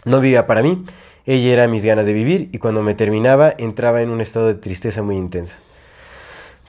[0.06, 0.84] No vivía para mí,
[1.26, 4.54] ella era mis ganas de vivir y cuando me terminaba entraba en un estado de
[4.54, 5.56] tristeza muy intensa.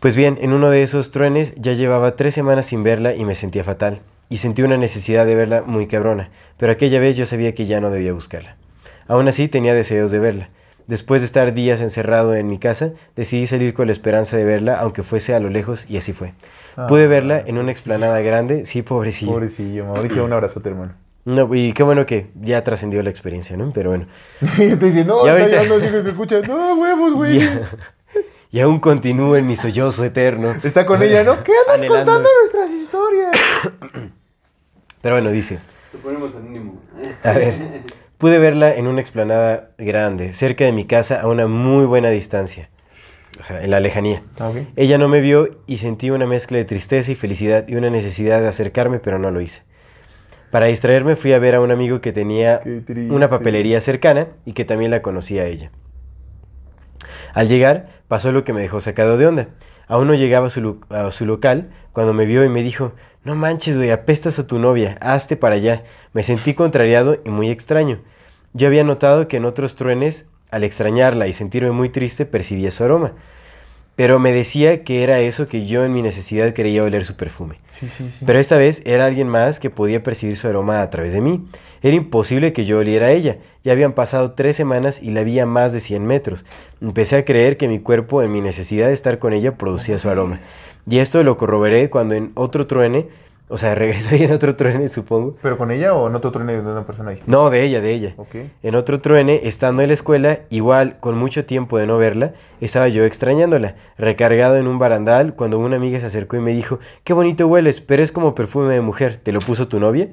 [0.00, 3.34] Pues bien, en uno de esos truenes ya llevaba tres semanas sin verla y me
[3.34, 4.00] sentía fatal.
[4.30, 7.80] Y sentí una necesidad de verla muy cabrona, pero aquella vez yo sabía que ya
[7.80, 8.56] no debía buscarla.
[9.08, 10.50] Aún así tenía deseos de verla.
[10.88, 14.80] Después de estar días encerrado en mi casa, decidí salir con la esperanza de verla,
[14.80, 16.32] aunque fuese a lo lejos, y así fue.
[16.88, 19.32] Pude verla en una explanada grande, sí, pobrecillo.
[19.32, 20.94] Pobrecillo, Mauricio, un abrazote, hermano.
[21.24, 23.70] No, y qué bueno que ya trascendió la experiencia, ¿no?
[23.74, 24.06] Pero bueno.
[24.40, 24.46] Y
[24.76, 26.40] te dice, no, Ya está ahorita- así que te escucha.
[26.40, 27.38] No, huevos, güey.
[27.40, 27.68] Ya,
[28.50, 30.54] y aún continúo en mi sollozo eterno.
[30.62, 31.42] Está con ella, ¿no?
[31.42, 31.96] ¿Qué andas Anhelando.
[32.12, 33.36] contando nuestras historias?
[35.02, 35.58] Pero bueno, dice,
[35.92, 36.80] Lo ponemos anónimo.
[37.24, 37.54] a ver,
[38.18, 42.68] pude verla en una explanada grande, cerca de mi casa, a una muy buena distancia,
[43.40, 44.22] o sea, en la lejanía.
[44.38, 44.52] Ah.
[44.76, 48.40] Ella no me vio y sentí una mezcla de tristeza y felicidad y una necesidad
[48.40, 49.62] de acercarme, pero no lo hice.
[50.50, 52.60] Para distraerme fui a ver a un amigo que tenía
[53.10, 55.70] una papelería cercana y que también la conocía a ella.
[57.34, 59.48] Al llegar, pasó lo que me dejó sacado de onda.
[59.88, 60.50] Aún no llegaba a
[61.10, 62.92] su, local cuando me vio y me dijo,
[63.24, 65.82] no manches, güey, apestas a tu novia, hazte para allá.
[66.12, 68.00] Me sentí contrariado y muy extraño.
[68.52, 72.84] Yo había notado que en otros truenes, al extrañarla y sentirme muy triste, percibía su
[72.84, 73.14] aroma.
[73.98, 77.56] Pero me decía que era eso que yo en mi necesidad creía oler su perfume.
[77.72, 78.24] Sí, sí, sí.
[78.24, 81.48] Pero esta vez era alguien más que podía percibir su aroma a través de mí.
[81.82, 83.38] Era imposible que yo oliera a ella.
[83.64, 86.44] Ya habían pasado tres semanas y la vi a más de 100 metros.
[86.80, 90.08] Empecé a creer que mi cuerpo, en mi necesidad de estar con ella, producía su
[90.08, 90.38] aroma.
[90.88, 93.08] Y esto lo corroboré cuando en otro truene,
[93.48, 95.36] o sea, regresó y en otro truene, supongo.
[95.42, 97.32] ¿Pero con ella o no te otro de una persona distinta?
[97.32, 98.14] No, de ella, de ella.
[98.16, 98.36] Ok.
[98.62, 102.88] En otro truene, estando en la escuela, igual con mucho tiempo de no verla, estaba
[102.88, 107.12] yo extrañándola, recargado en un barandal, cuando una amiga se acercó y me dijo, qué
[107.12, 110.08] bonito hueles, pero es como perfume de mujer, ¿te lo puso tu novia?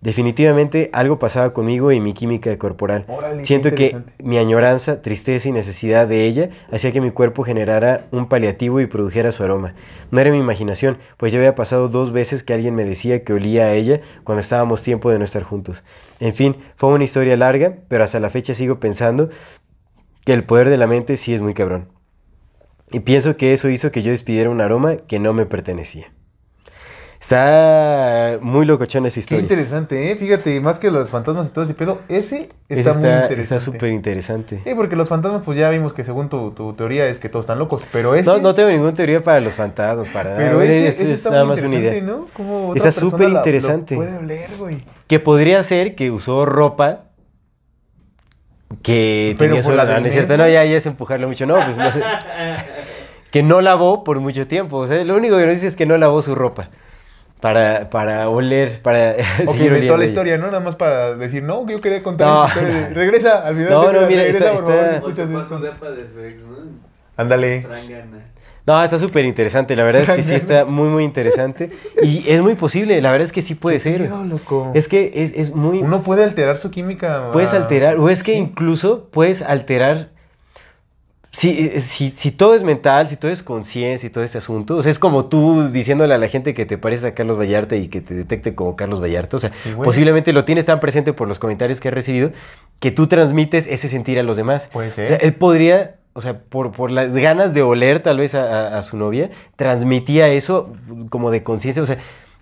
[0.00, 3.04] Definitivamente algo pasaba conmigo y mi química corporal.
[3.08, 8.06] Órale, Siento que mi añoranza, tristeza y necesidad de ella hacía que mi cuerpo generara
[8.12, 9.74] un paliativo y produjera su aroma.
[10.12, 13.32] No era mi imaginación, pues ya había pasado dos veces que alguien me decía que
[13.32, 15.82] olía a ella cuando estábamos tiempo de no estar juntos.
[16.20, 19.30] En fin, fue una historia larga, pero hasta la fecha sigo pensando
[20.24, 21.88] que el poder de la mente sí es muy cabrón.
[22.92, 26.12] Y pienso que eso hizo que yo despidiera un aroma que no me pertenecía.
[27.20, 29.42] Está muy locochona esa Qué historia.
[29.42, 30.16] interesante, ¿eh?
[30.16, 33.40] Fíjate, más que los fantasmas y todo ese pedo, ese está, muy interesante.
[33.40, 34.60] Está súper interesante.
[34.64, 37.42] Sí, porque los fantasmas, pues ya vimos que según tu, tu teoría es que todos
[37.44, 38.30] están locos, pero ese...
[38.30, 40.42] No, no tengo ninguna teoría para los fantasmas, para nada.
[40.42, 42.00] Pero ese, es, ese es está nada muy más una idea.
[42.02, 42.26] ¿no?
[42.34, 43.96] Como otra Está persona súper la- lo interesante.
[43.96, 44.78] puede oler, güey.
[45.08, 47.04] Que podría ser que usó ropa
[48.82, 50.48] que Pero tenía por su la no, es cierto, no, ¿no?
[50.50, 52.00] ya, ya es empujarlo mucho, no, pues no sé.
[53.32, 55.84] que no lavó por mucho tiempo, o sea, lo único que nos dice es que
[55.86, 56.68] no lavó su ropa
[57.40, 59.12] para, para oler, para
[59.46, 60.46] O que seguir inventó la historia, ¿no?
[60.46, 62.46] Nada más para decir, no, yo quería contar No.
[62.46, 63.70] esta historia de- Regresa al video.
[63.70, 64.78] No, de- no, mira, regresa, está- por favor,
[65.14, 66.56] si está- escuchas depa de su ex, ¿no?
[67.16, 67.66] Ándale.
[68.66, 71.70] No, está súper interesante, la verdad es que sí está muy, muy interesante.
[72.02, 74.10] Y es muy posible, la verdad es que sí puede ser.
[74.10, 74.72] Loco.
[74.74, 75.78] Es que es, es muy...
[75.78, 77.30] Uno puede alterar su química.
[77.32, 78.38] Puedes ah, alterar, o es que sí.
[78.38, 80.10] incluso puedes alterar.
[81.38, 84.76] Si, eh, si, si todo es mental, si todo es conciencia y todo este asunto,
[84.76, 87.76] o sea, es como tú diciéndole a la gente que te pareces a Carlos Vallarta
[87.76, 89.36] y que te detecte como Carlos Vallarta.
[89.36, 89.52] O sea,
[89.84, 92.32] posiblemente lo tienes tan presente por los comentarios que has recibido
[92.80, 94.68] que tú transmites ese sentir a los demás.
[94.72, 95.04] Puede ser.
[95.04, 98.42] O sea, él podría, o sea, por, por las ganas de oler tal vez a,
[98.74, 100.72] a- a su novia, transmitía eso
[101.10, 101.82] como de conciencia.
[101.82, 101.98] O sea,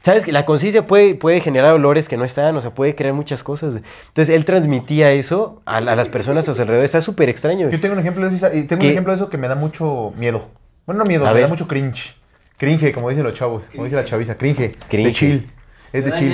[0.07, 3.13] sabes que la conciencia puede, puede generar olores que no están, o sea, puede crear
[3.15, 3.75] muchas cosas.
[4.09, 6.85] Entonces, él transmitía eso a, a las personas a su alrededor.
[6.85, 7.69] Está súper extraño.
[7.71, 9.55] Yo tengo un ejemplo de eso, y tengo un ejemplo de eso que me da
[9.55, 10.49] mucho miedo.
[10.87, 11.43] Bueno, no miedo, A me ver.
[11.43, 12.17] da mucho cringe.
[12.57, 14.73] Cringe, como dicen los chavos, como dice la chaviza, cringe.
[14.89, 15.07] Cringe.
[15.09, 15.51] De chill.
[15.93, 16.33] Es de chill.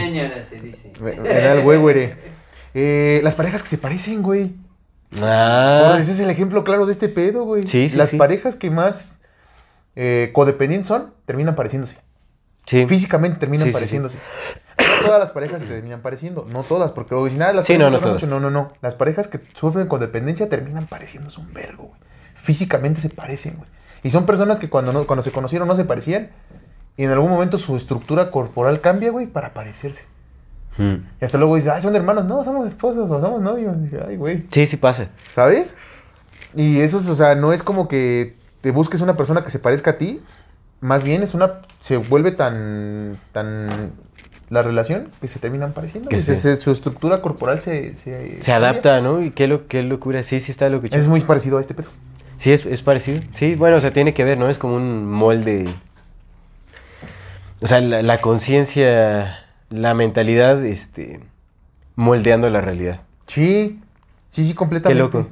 [0.49, 0.93] se dice.
[1.01, 2.13] Me, me da el güey, güey.
[2.75, 4.53] Eh, las parejas que se parecen, güey.
[5.21, 7.67] Ah, Por- Ese es el ejemplo claro de este pedo, güey.
[7.67, 8.17] Sí, sí, Las sí.
[8.17, 9.21] parejas que más
[9.97, 11.97] eh, codependientes son, terminan pareciéndose.
[12.67, 12.87] Sí.
[12.87, 13.75] Físicamente terminan Sí, sí, sí.
[13.75, 14.19] pareciéndose.
[14.79, 16.47] No todas las parejas se terminan pareciendo.
[16.51, 18.27] No todas, porque dicen, ah, las Sí, no, no mucho.
[18.27, 18.69] No, no, no.
[18.81, 22.01] Las parejas que sufren con dependencia terminan pareciéndose un vergo, güey.
[22.35, 23.69] Físicamente se parecen, güey.
[24.03, 26.31] Y son personas que cuando, no, cuando se conocieron no se parecían.
[26.97, 30.05] Y en algún momento su estructura corporal cambia, güey, para parecerse.
[30.79, 30.95] Mm.
[31.21, 32.25] Y hasta luego dices, ah, son hermanos.
[32.25, 33.77] No, somos esposos o somos novios.
[33.91, 34.47] Y Ay, güey.
[34.51, 35.09] Sí, sí pasa.
[35.33, 35.77] ¿Sabes?
[36.55, 39.59] Y eso, es, o sea, no es como que te busques una persona que se
[39.59, 40.23] parezca a ti.
[40.83, 41.61] Más bien es una.
[41.81, 43.17] Se vuelve tan.
[43.33, 43.93] tan.
[44.51, 46.11] la relación que se terminan pareciendo.
[46.11, 46.19] Que.
[46.19, 47.97] Se- se- su estructura corporal se.
[47.97, 49.23] se, Se adapta, ¿no?
[49.23, 50.23] Y qué, lo, qué locura.
[50.25, 51.89] Sí, sí está lo que Es muy parecido a este pedo.
[52.37, 53.21] Sí, es, es parecido.
[53.33, 54.51] Sí, bueno, o sea, tiene que ver, ¿no?
[54.51, 55.65] Es como un molde.
[57.61, 59.39] O sea, la, la conciencia,
[59.71, 61.21] la mentalidad, este,
[61.95, 63.03] moldeando la realidad.
[63.29, 63.79] Sí.
[64.29, 65.03] Sí, sí, Qué completamente.
[65.03, 65.29] loco.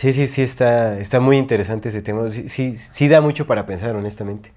[0.00, 2.26] Sí, sí, sí, está, está muy interesante ese tema.
[2.30, 4.50] Sí, sí, sí da mucho para pensar, honestamente.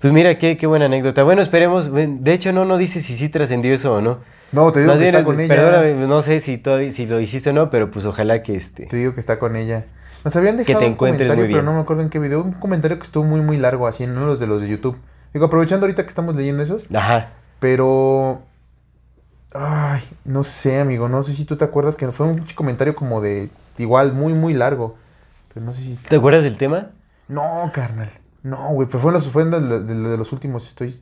[0.00, 1.22] Pues mira, qué, qué buena anécdota.
[1.22, 1.92] Bueno, esperemos.
[1.92, 4.18] De hecho, no, no dice si sí trascendió eso o no.
[4.50, 5.54] No, te digo Más que bien, está es- con ella.
[5.54, 8.86] perdóname, no sé si, todavía- si lo hiciste o no, pero pues ojalá que este.
[8.86, 9.84] Te digo que está con ella.
[10.24, 11.52] Nos habían Que dejado te un comentario, muy bien.
[11.60, 12.42] pero no me acuerdo en qué video.
[12.42, 14.68] Un comentario que estuvo muy, muy largo, así en uno de los de los de
[14.68, 14.96] YouTube.
[15.32, 16.84] Digo, aprovechando ahorita que estamos leyendo esos.
[16.92, 17.28] Ajá.
[17.60, 18.42] Pero.
[19.54, 21.08] Ay, no sé, amigo.
[21.08, 23.50] No sé si tú te acuerdas que fue un comentario como de.
[23.78, 24.96] Igual, muy, muy largo.
[25.52, 25.96] Pero no sé si.
[25.96, 26.90] ¿Te acuerdas del tema?
[27.28, 28.10] No, carnal.
[28.42, 31.00] No, güey, pues fue, en los, fue en de, de- de los últimos, estoy,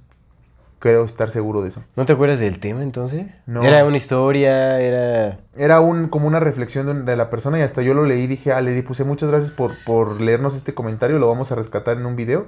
[0.78, 1.82] creo estar seguro de eso.
[1.96, 3.26] ¿No te acuerdas del tema entonces?
[3.46, 3.62] No.
[3.64, 5.38] Era una historia, era...
[5.56, 8.52] Era un, como una reflexión de la persona y hasta yo lo leí y dije,
[8.52, 11.96] ah, le di- puse muchas gracias por, por leernos este comentario, lo vamos a rescatar
[11.96, 12.46] en un video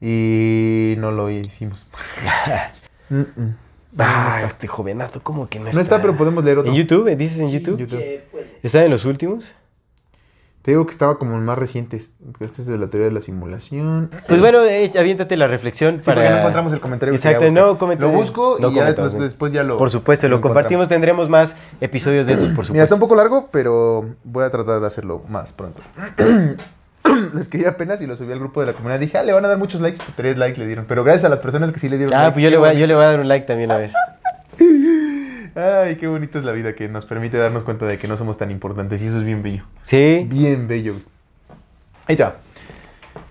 [0.00, 1.86] y no lo hicimos.
[3.10, 3.54] Mm, mm.
[3.98, 5.76] Ah, este jovenazo, ¿cómo que no está?
[5.76, 6.70] no está, pero podemos leer otro.
[6.72, 7.14] ¿En YouTube?
[7.16, 7.78] ¿Dices en YouTube?
[7.78, 8.00] YouTube.
[8.62, 9.54] ¿Está en los últimos?
[10.62, 12.10] Te digo que estaba como en más recientes.
[12.40, 14.10] Este es de la teoría de la simulación.
[14.26, 16.16] Pues bueno, eh, aviéntate la reflexión Sí, para...
[16.20, 17.12] porque no encontramos el comentario.
[17.12, 17.62] que Exacto, buscar.
[17.64, 19.78] no comenta- Lo busco no y ya después, después ya lo.
[19.78, 20.54] Por supuesto, lo, encontramos.
[20.56, 22.72] compartimos, tendremos más episodios de estos, por supuesto.
[22.74, 25.80] Mira, está un poco largo, pero voy a tratar de hacerlo más pronto.
[27.32, 29.00] lo escribí apenas y lo subí al grupo de la comunidad.
[29.00, 30.00] Dije, ah, le van a dar muchos likes.
[30.16, 30.86] Tres likes le dieron.
[30.86, 32.32] Pero gracias a las personas que sí le dieron Ah, like.
[32.34, 33.92] pues yo le, voy a, yo le voy a dar un like también, a ver.
[35.54, 38.38] Ay, qué bonita es la vida que nos permite darnos cuenta de que no somos
[38.38, 39.64] tan importantes y eso es bien bello.
[39.82, 40.24] Sí.
[40.28, 40.94] Bien bello.
[42.06, 42.36] Ahí está.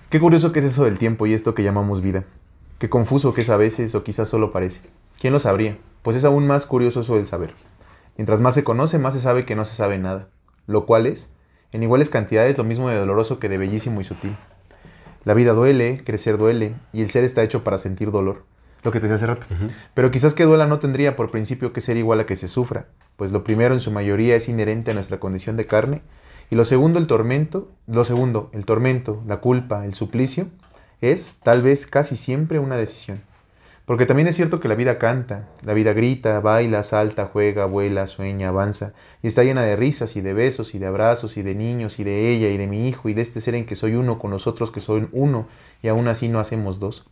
[0.09, 2.25] Qué curioso que es eso del tiempo y esto que llamamos vida.
[2.79, 4.81] Qué confuso que es a veces o quizás solo parece.
[5.19, 5.77] ¿Quién lo sabría?
[6.01, 7.53] Pues es aún más curioso eso del saber.
[8.17, 10.27] Mientras más se conoce, más se sabe que no se sabe nada.
[10.65, 11.29] Lo cual es,
[11.71, 14.35] en iguales cantidades, lo mismo de doloroso que de bellísimo y sutil.
[15.23, 18.45] La vida duele, crecer duele, y el ser está hecho para sentir dolor.
[18.83, 19.47] Lo que te decía hace rato.
[19.93, 22.87] Pero quizás que duela no tendría por principio que ser igual a que se sufra,
[23.15, 26.01] pues lo primero en su mayoría es inherente a nuestra condición de carne,
[26.49, 30.47] y lo segundo, el tormento, lo segundo, el tormento, la culpa, el suplicio,
[31.01, 33.21] es tal vez casi siempre una decisión.
[33.87, 38.05] Porque también es cierto que la vida canta, la vida grita, baila, salta, juega, vuela,
[38.05, 38.91] sueña, avanza,
[39.23, 42.03] y está llena de risas y de besos y de abrazos y de niños y
[42.03, 44.29] de ella y de mi hijo y de este ser en que soy uno con
[44.29, 45.47] los otros que son uno
[45.81, 47.07] y aún así no hacemos dos.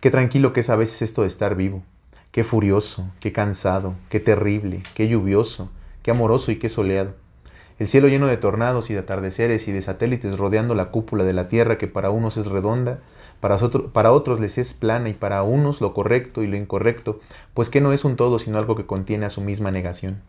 [0.00, 1.82] Qué tranquilo que es a veces esto de estar vivo,
[2.30, 5.70] qué furioso, qué cansado, qué terrible, qué lluvioso,
[6.02, 7.16] qué amoroso y qué soleado.
[7.78, 11.34] El cielo lleno de tornados y de atardeceres y de satélites rodeando la cúpula de
[11.34, 13.00] la Tierra que para unos es redonda,
[13.40, 17.20] para, otro- para otros les es plana y para unos lo correcto y lo incorrecto,
[17.54, 20.22] pues que no es un todo sino algo que contiene a su misma negación.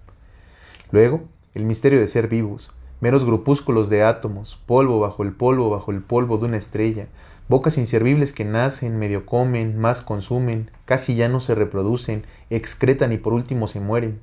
[0.92, 5.92] Luego, el misterio de ser vivos, meros grupúsculos de átomos, polvo bajo el polvo bajo
[5.92, 7.08] el polvo de una estrella,
[7.48, 13.18] bocas inservibles que nacen, medio comen, más consumen, casi ya no se reproducen, excretan y
[13.18, 14.20] por último se mueren.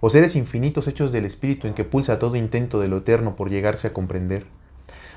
[0.00, 3.50] O seres infinitos hechos del espíritu en que pulsa todo intento de lo eterno por
[3.50, 4.46] llegarse a comprender.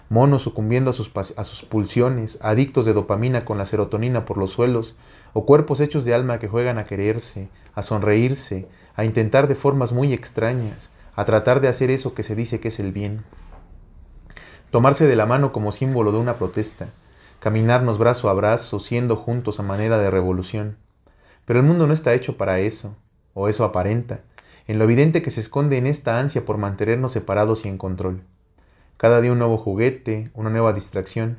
[0.10, 4.52] Monos sucumbiendo a sus, a sus pulsiones, adictos de dopamina con la serotonina por los
[4.52, 4.96] suelos,
[5.34, 9.92] o cuerpos hechos de alma que juegan a quererse, a sonreírse, a intentar de formas
[9.92, 13.24] muy extrañas, a tratar de hacer eso que se dice que es el bien.
[14.72, 16.88] Tomarse de la mano como símbolo de una protesta,
[17.40, 20.78] caminarnos brazo a brazo, siendo juntos a manera de revolución.
[21.46, 22.96] Pero el mundo no está hecho para eso,
[23.34, 24.22] o eso aparenta,
[24.68, 28.22] en lo evidente que se esconde en esta ansia por mantenernos separados y en control.
[28.98, 31.38] Cada día un nuevo juguete, una nueva distracción.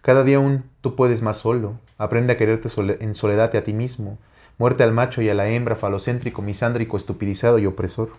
[0.00, 1.80] Cada día un tú puedes más solo.
[1.98, 2.68] Aprende a quererte
[3.00, 4.16] en soledad a ti mismo.
[4.58, 8.10] Muerte al macho y a la hembra, falocéntrico, misándrico, estupidizado y opresor.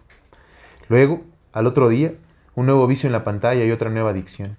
[0.90, 1.22] Luego,
[1.54, 2.16] al otro día,
[2.54, 4.58] un nuevo vicio en la pantalla y otra nueva adicción.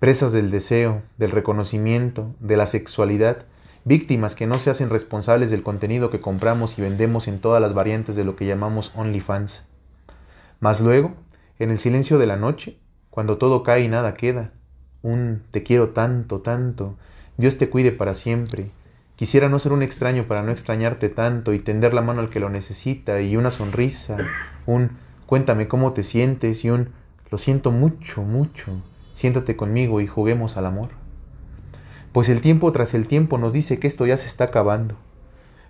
[0.00, 3.44] Presas del deseo, del reconocimiento, de la sexualidad,
[3.84, 7.74] víctimas que no se hacen responsables del contenido que compramos y vendemos en todas las
[7.74, 9.68] variantes de lo que llamamos OnlyFans.
[10.58, 11.14] Mas luego,
[11.60, 12.76] en el silencio de la noche,
[13.12, 14.52] cuando todo cae y nada queda,
[15.02, 16.96] un te quiero tanto, tanto,
[17.36, 18.70] Dios te cuide para siempre.
[19.16, 22.40] Quisiera no ser un extraño para no extrañarte tanto y tender la mano al que
[22.40, 24.16] lo necesita y una sonrisa,
[24.64, 24.92] un
[25.26, 26.88] cuéntame cómo te sientes y un
[27.30, 28.80] lo siento mucho, mucho,
[29.14, 30.88] siéntate conmigo y juguemos al amor.
[32.12, 34.94] Pues el tiempo tras el tiempo nos dice que esto ya se está acabando.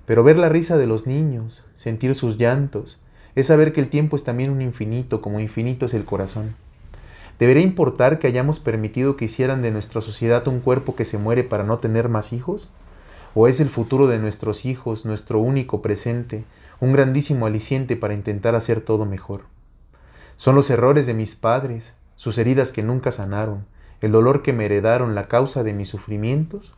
[0.07, 3.01] Pero ver la risa de los niños, sentir sus llantos,
[3.35, 6.55] es saber que el tiempo es también un infinito, como infinito es el corazón.
[7.43, 11.43] ¿Debería importar que hayamos permitido que hicieran de nuestra sociedad un cuerpo que se muere
[11.43, 12.71] para no tener más hijos?
[13.35, 16.45] ¿O es el futuro de nuestros hijos nuestro único presente,
[16.79, 19.47] un grandísimo aliciente para intentar hacer todo mejor?
[20.37, 23.67] Son los errores de mis padres, sus heridas que nunca sanaron,
[24.03, 26.75] el dolor que me heredaron la causa de mis sufrimientos?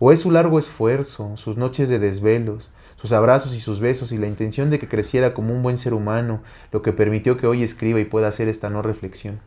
[0.00, 4.18] ¿O es su largo esfuerzo, sus noches de desvelos, sus abrazos y sus besos y
[4.18, 6.42] la intención de que creciera como un buen ser humano
[6.72, 9.38] lo que permitió que hoy escriba y pueda hacer esta no reflexión?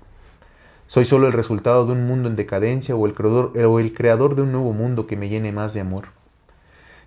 [0.91, 4.35] ¿Soy solo el resultado de un mundo en decadencia o el creador, o el creador
[4.35, 6.07] de un nuevo mundo que me llene más de amor?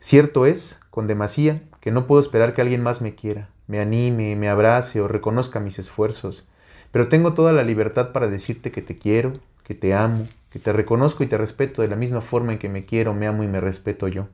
[0.01, 4.37] Cierto es, con demasía, que no puedo esperar que alguien más me quiera, me anime,
[4.37, 6.49] me abrace o reconozca mis esfuerzos,
[6.93, 10.73] pero tengo toda la libertad para decirte que te quiero, que te amo, que te
[10.73, 13.49] reconozco y te respeto de la misma forma en que me quiero, me amo y
[13.49, 14.29] me respeto yo.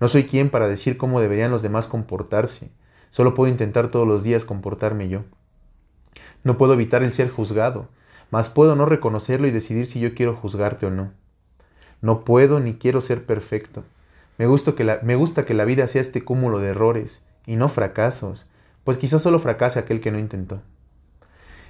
[0.00, 2.70] No soy quien para decir cómo deberían los demás comportarse,
[3.10, 5.22] solo puedo intentar todos los días comportarme yo.
[6.42, 7.90] No puedo evitar el ser juzgado,
[8.30, 11.12] mas puedo no reconocerlo y decidir si yo quiero juzgarte o no.
[12.00, 13.84] No puedo ni quiero ser perfecto.
[14.38, 17.68] Me que la, me gusta que la vida sea este cúmulo de errores y no
[17.68, 18.46] fracasos,
[18.84, 20.60] pues quizás solo fracase aquel que no intentó.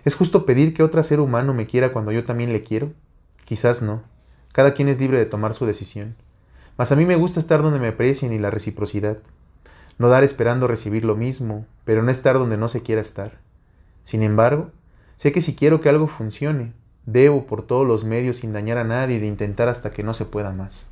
[0.04, 2.92] ¿Es justo pedir que otro ser humano me quiera cuando yo también le quiero?
[3.44, 4.02] Quizás no.
[4.52, 6.16] Cada quien es libre de tomar su decisión.
[6.76, 9.18] Mas a mí me gusta estar donde me aprecien y la reciprocidad.
[9.98, 13.38] No dar esperando recibir lo mismo, pero no estar donde no se quiera estar.
[14.02, 14.70] Sin embargo,
[15.16, 16.72] sé que si quiero que algo funcione,
[17.06, 20.24] debo por todos los medios sin dañar a nadie de intentar hasta que no se
[20.24, 20.88] pueda más.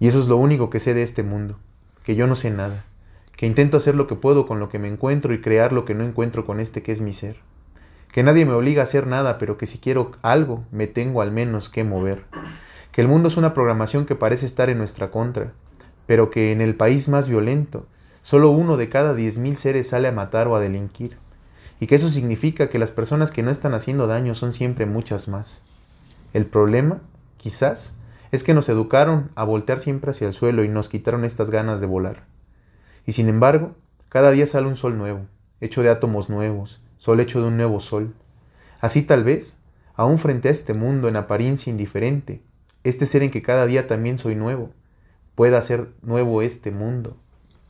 [0.00, 1.58] Y eso es lo único que sé de este mundo,
[2.02, 2.84] que yo no sé nada,
[3.36, 5.94] que intento hacer lo que puedo con lo que me encuentro y crear lo que
[5.94, 7.36] no encuentro con este que es mi ser.
[8.12, 11.32] Que nadie me obliga a hacer nada, pero que si quiero algo, me tengo al
[11.32, 12.24] menos que mover,
[12.92, 15.52] que el mundo es una programación que parece estar en nuestra contra,
[16.06, 17.86] pero que en el país más violento,
[18.22, 21.18] solo uno de cada diez mil seres sale a matar o a delinquir,
[21.84, 25.28] y que eso significa que las personas que no están haciendo daño son siempre muchas
[25.28, 25.60] más.
[26.32, 27.02] El problema,
[27.36, 27.98] quizás,
[28.32, 31.82] es que nos educaron a voltear siempre hacia el suelo y nos quitaron estas ganas
[31.82, 32.24] de volar.
[33.04, 33.74] Y sin embargo,
[34.08, 35.26] cada día sale un sol nuevo,
[35.60, 38.14] hecho de átomos nuevos, sol hecho de un nuevo sol.
[38.80, 39.58] Así tal vez,
[39.94, 42.40] aún frente a este mundo en apariencia indiferente,
[42.82, 44.70] este ser en que cada día también soy nuevo,
[45.34, 47.18] pueda ser nuevo este mundo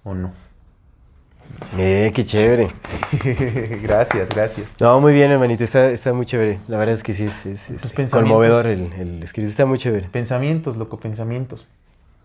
[0.04, 0.43] o no.
[1.78, 2.68] Eh, qué chévere.
[3.82, 4.74] gracias, gracias.
[4.80, 6.58] No, muy bien, hermanito, está, está muy chévere.
[6.68, 10.08] La verdad es que sí, es, es, es conmovedor el, el escrito, está muy chévere.
[10.10, 11.66] Pensamientos, loco, pensamientos.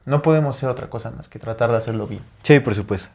[0.05, 2.21] No podemos hacer otra cosa más que tratar de hacerlo bien.
[2.43, 3.09] Sí, por supuesto.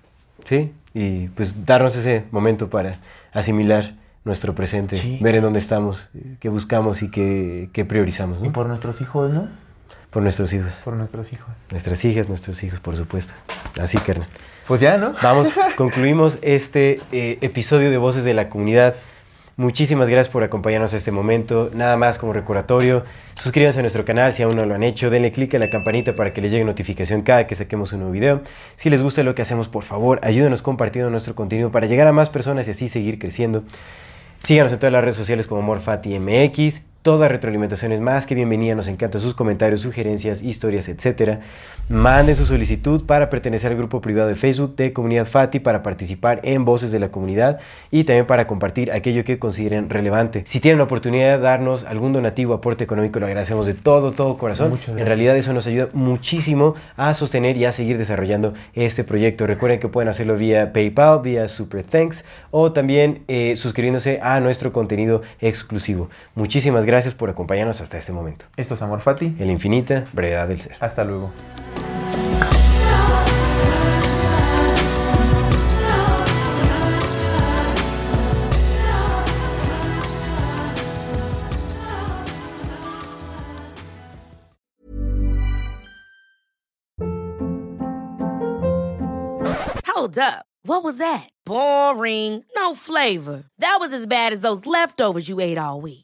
[0.44, 2.98] Sí, y pues darnos ese momento para
[3.32, 3.94] asimilar
[4.24, 5.18] nuestro presente, Sí.
[5.20, 6.08] ver en dónde estamos,
[6.40, 8.46] qué buscamos y qué, qué priorizamos, ¿no?
[8.46, 9.48] Y por nuestros hijos, ¿no?
[10.10, 11.48] Por nuestros hijos, Por nuestros hijos.
[11.70, 13.32] nuestras hijas, nuestros hijos, por supuesto.
[13.80, 14.28] Así, carnal.
[14.66, 15.14] Pues ya, ¿no?
[15.22, 18.94] Vamos, concluimos este eh, episodio de Voces de la Comunidad.
[19.56, 21.70] Muchísimas gracias por acompañarnos a este momento.
[21.74, 23.04] Nada más como recordatorio,
[23.34, 25.10] suscríbanse a nuestro canal si aún no lo han hecho.
[25.10, 28.12] Denle click a la campanita para que les llegue notificación cada que saquemos un nuevo
[28.12, 28.40] video.
[28.76, 32.12] Si les gusta lo que hacemos, por favor, ayúdenos compartiendo nuestro contenido para llegar a
[32.12, 33.64] más personas y así seguir creciendo.
[34.38, 36.93] Síganos en todas las redes sociales como MorFatiMX.
[37.04, 38.74] Toda retroalimentación es más que bienvenida.
[38.74, 41.40] Nos encantan sus comentarios, sugerencias, historias, etc.
[41.90, 46.40] Manden su solicitud para pertenecer al grupo privado de Facebook de Comunidad Fati para participar
[46.44, 50.44] en Voces de la Comunidad y también para compartir aquello que consideren relevante.
[50.46, 54.38] Si tienen la oportunidad de darnos algún donativo, aporte económico, lo agradecemos de todo, todo
[54.38, 54.78] corazón.
[54.88, 59.46] En realidad eso nos ayuda muchísimo a sostener y a seguir desarrollando este proyecto.
[59.46, 64.72] Recuerden que pueden hacerlo vía PayPal, vía Super Thanks o también eh, suscribiéndose a nuestro
[64.72, 66.08] contenido exclusivo.
[66.34, 68.44] Muchísimas gracias por acompañarnos hasta este momento.
[68.56, 69.26] Esto es Amor Fati.
[69.26, 70.76] En la infinita brevedad del ser.
[70.78, 71.32] Hasta luego.
[89.86, 90.46] Hold up.
[90.66, 91.28] What was that?
[91.44, 92.44] Boring.
[92.56, 93.44] No flavor.
[93.58, 96.03] That was as bad as those leftovers you ate all week.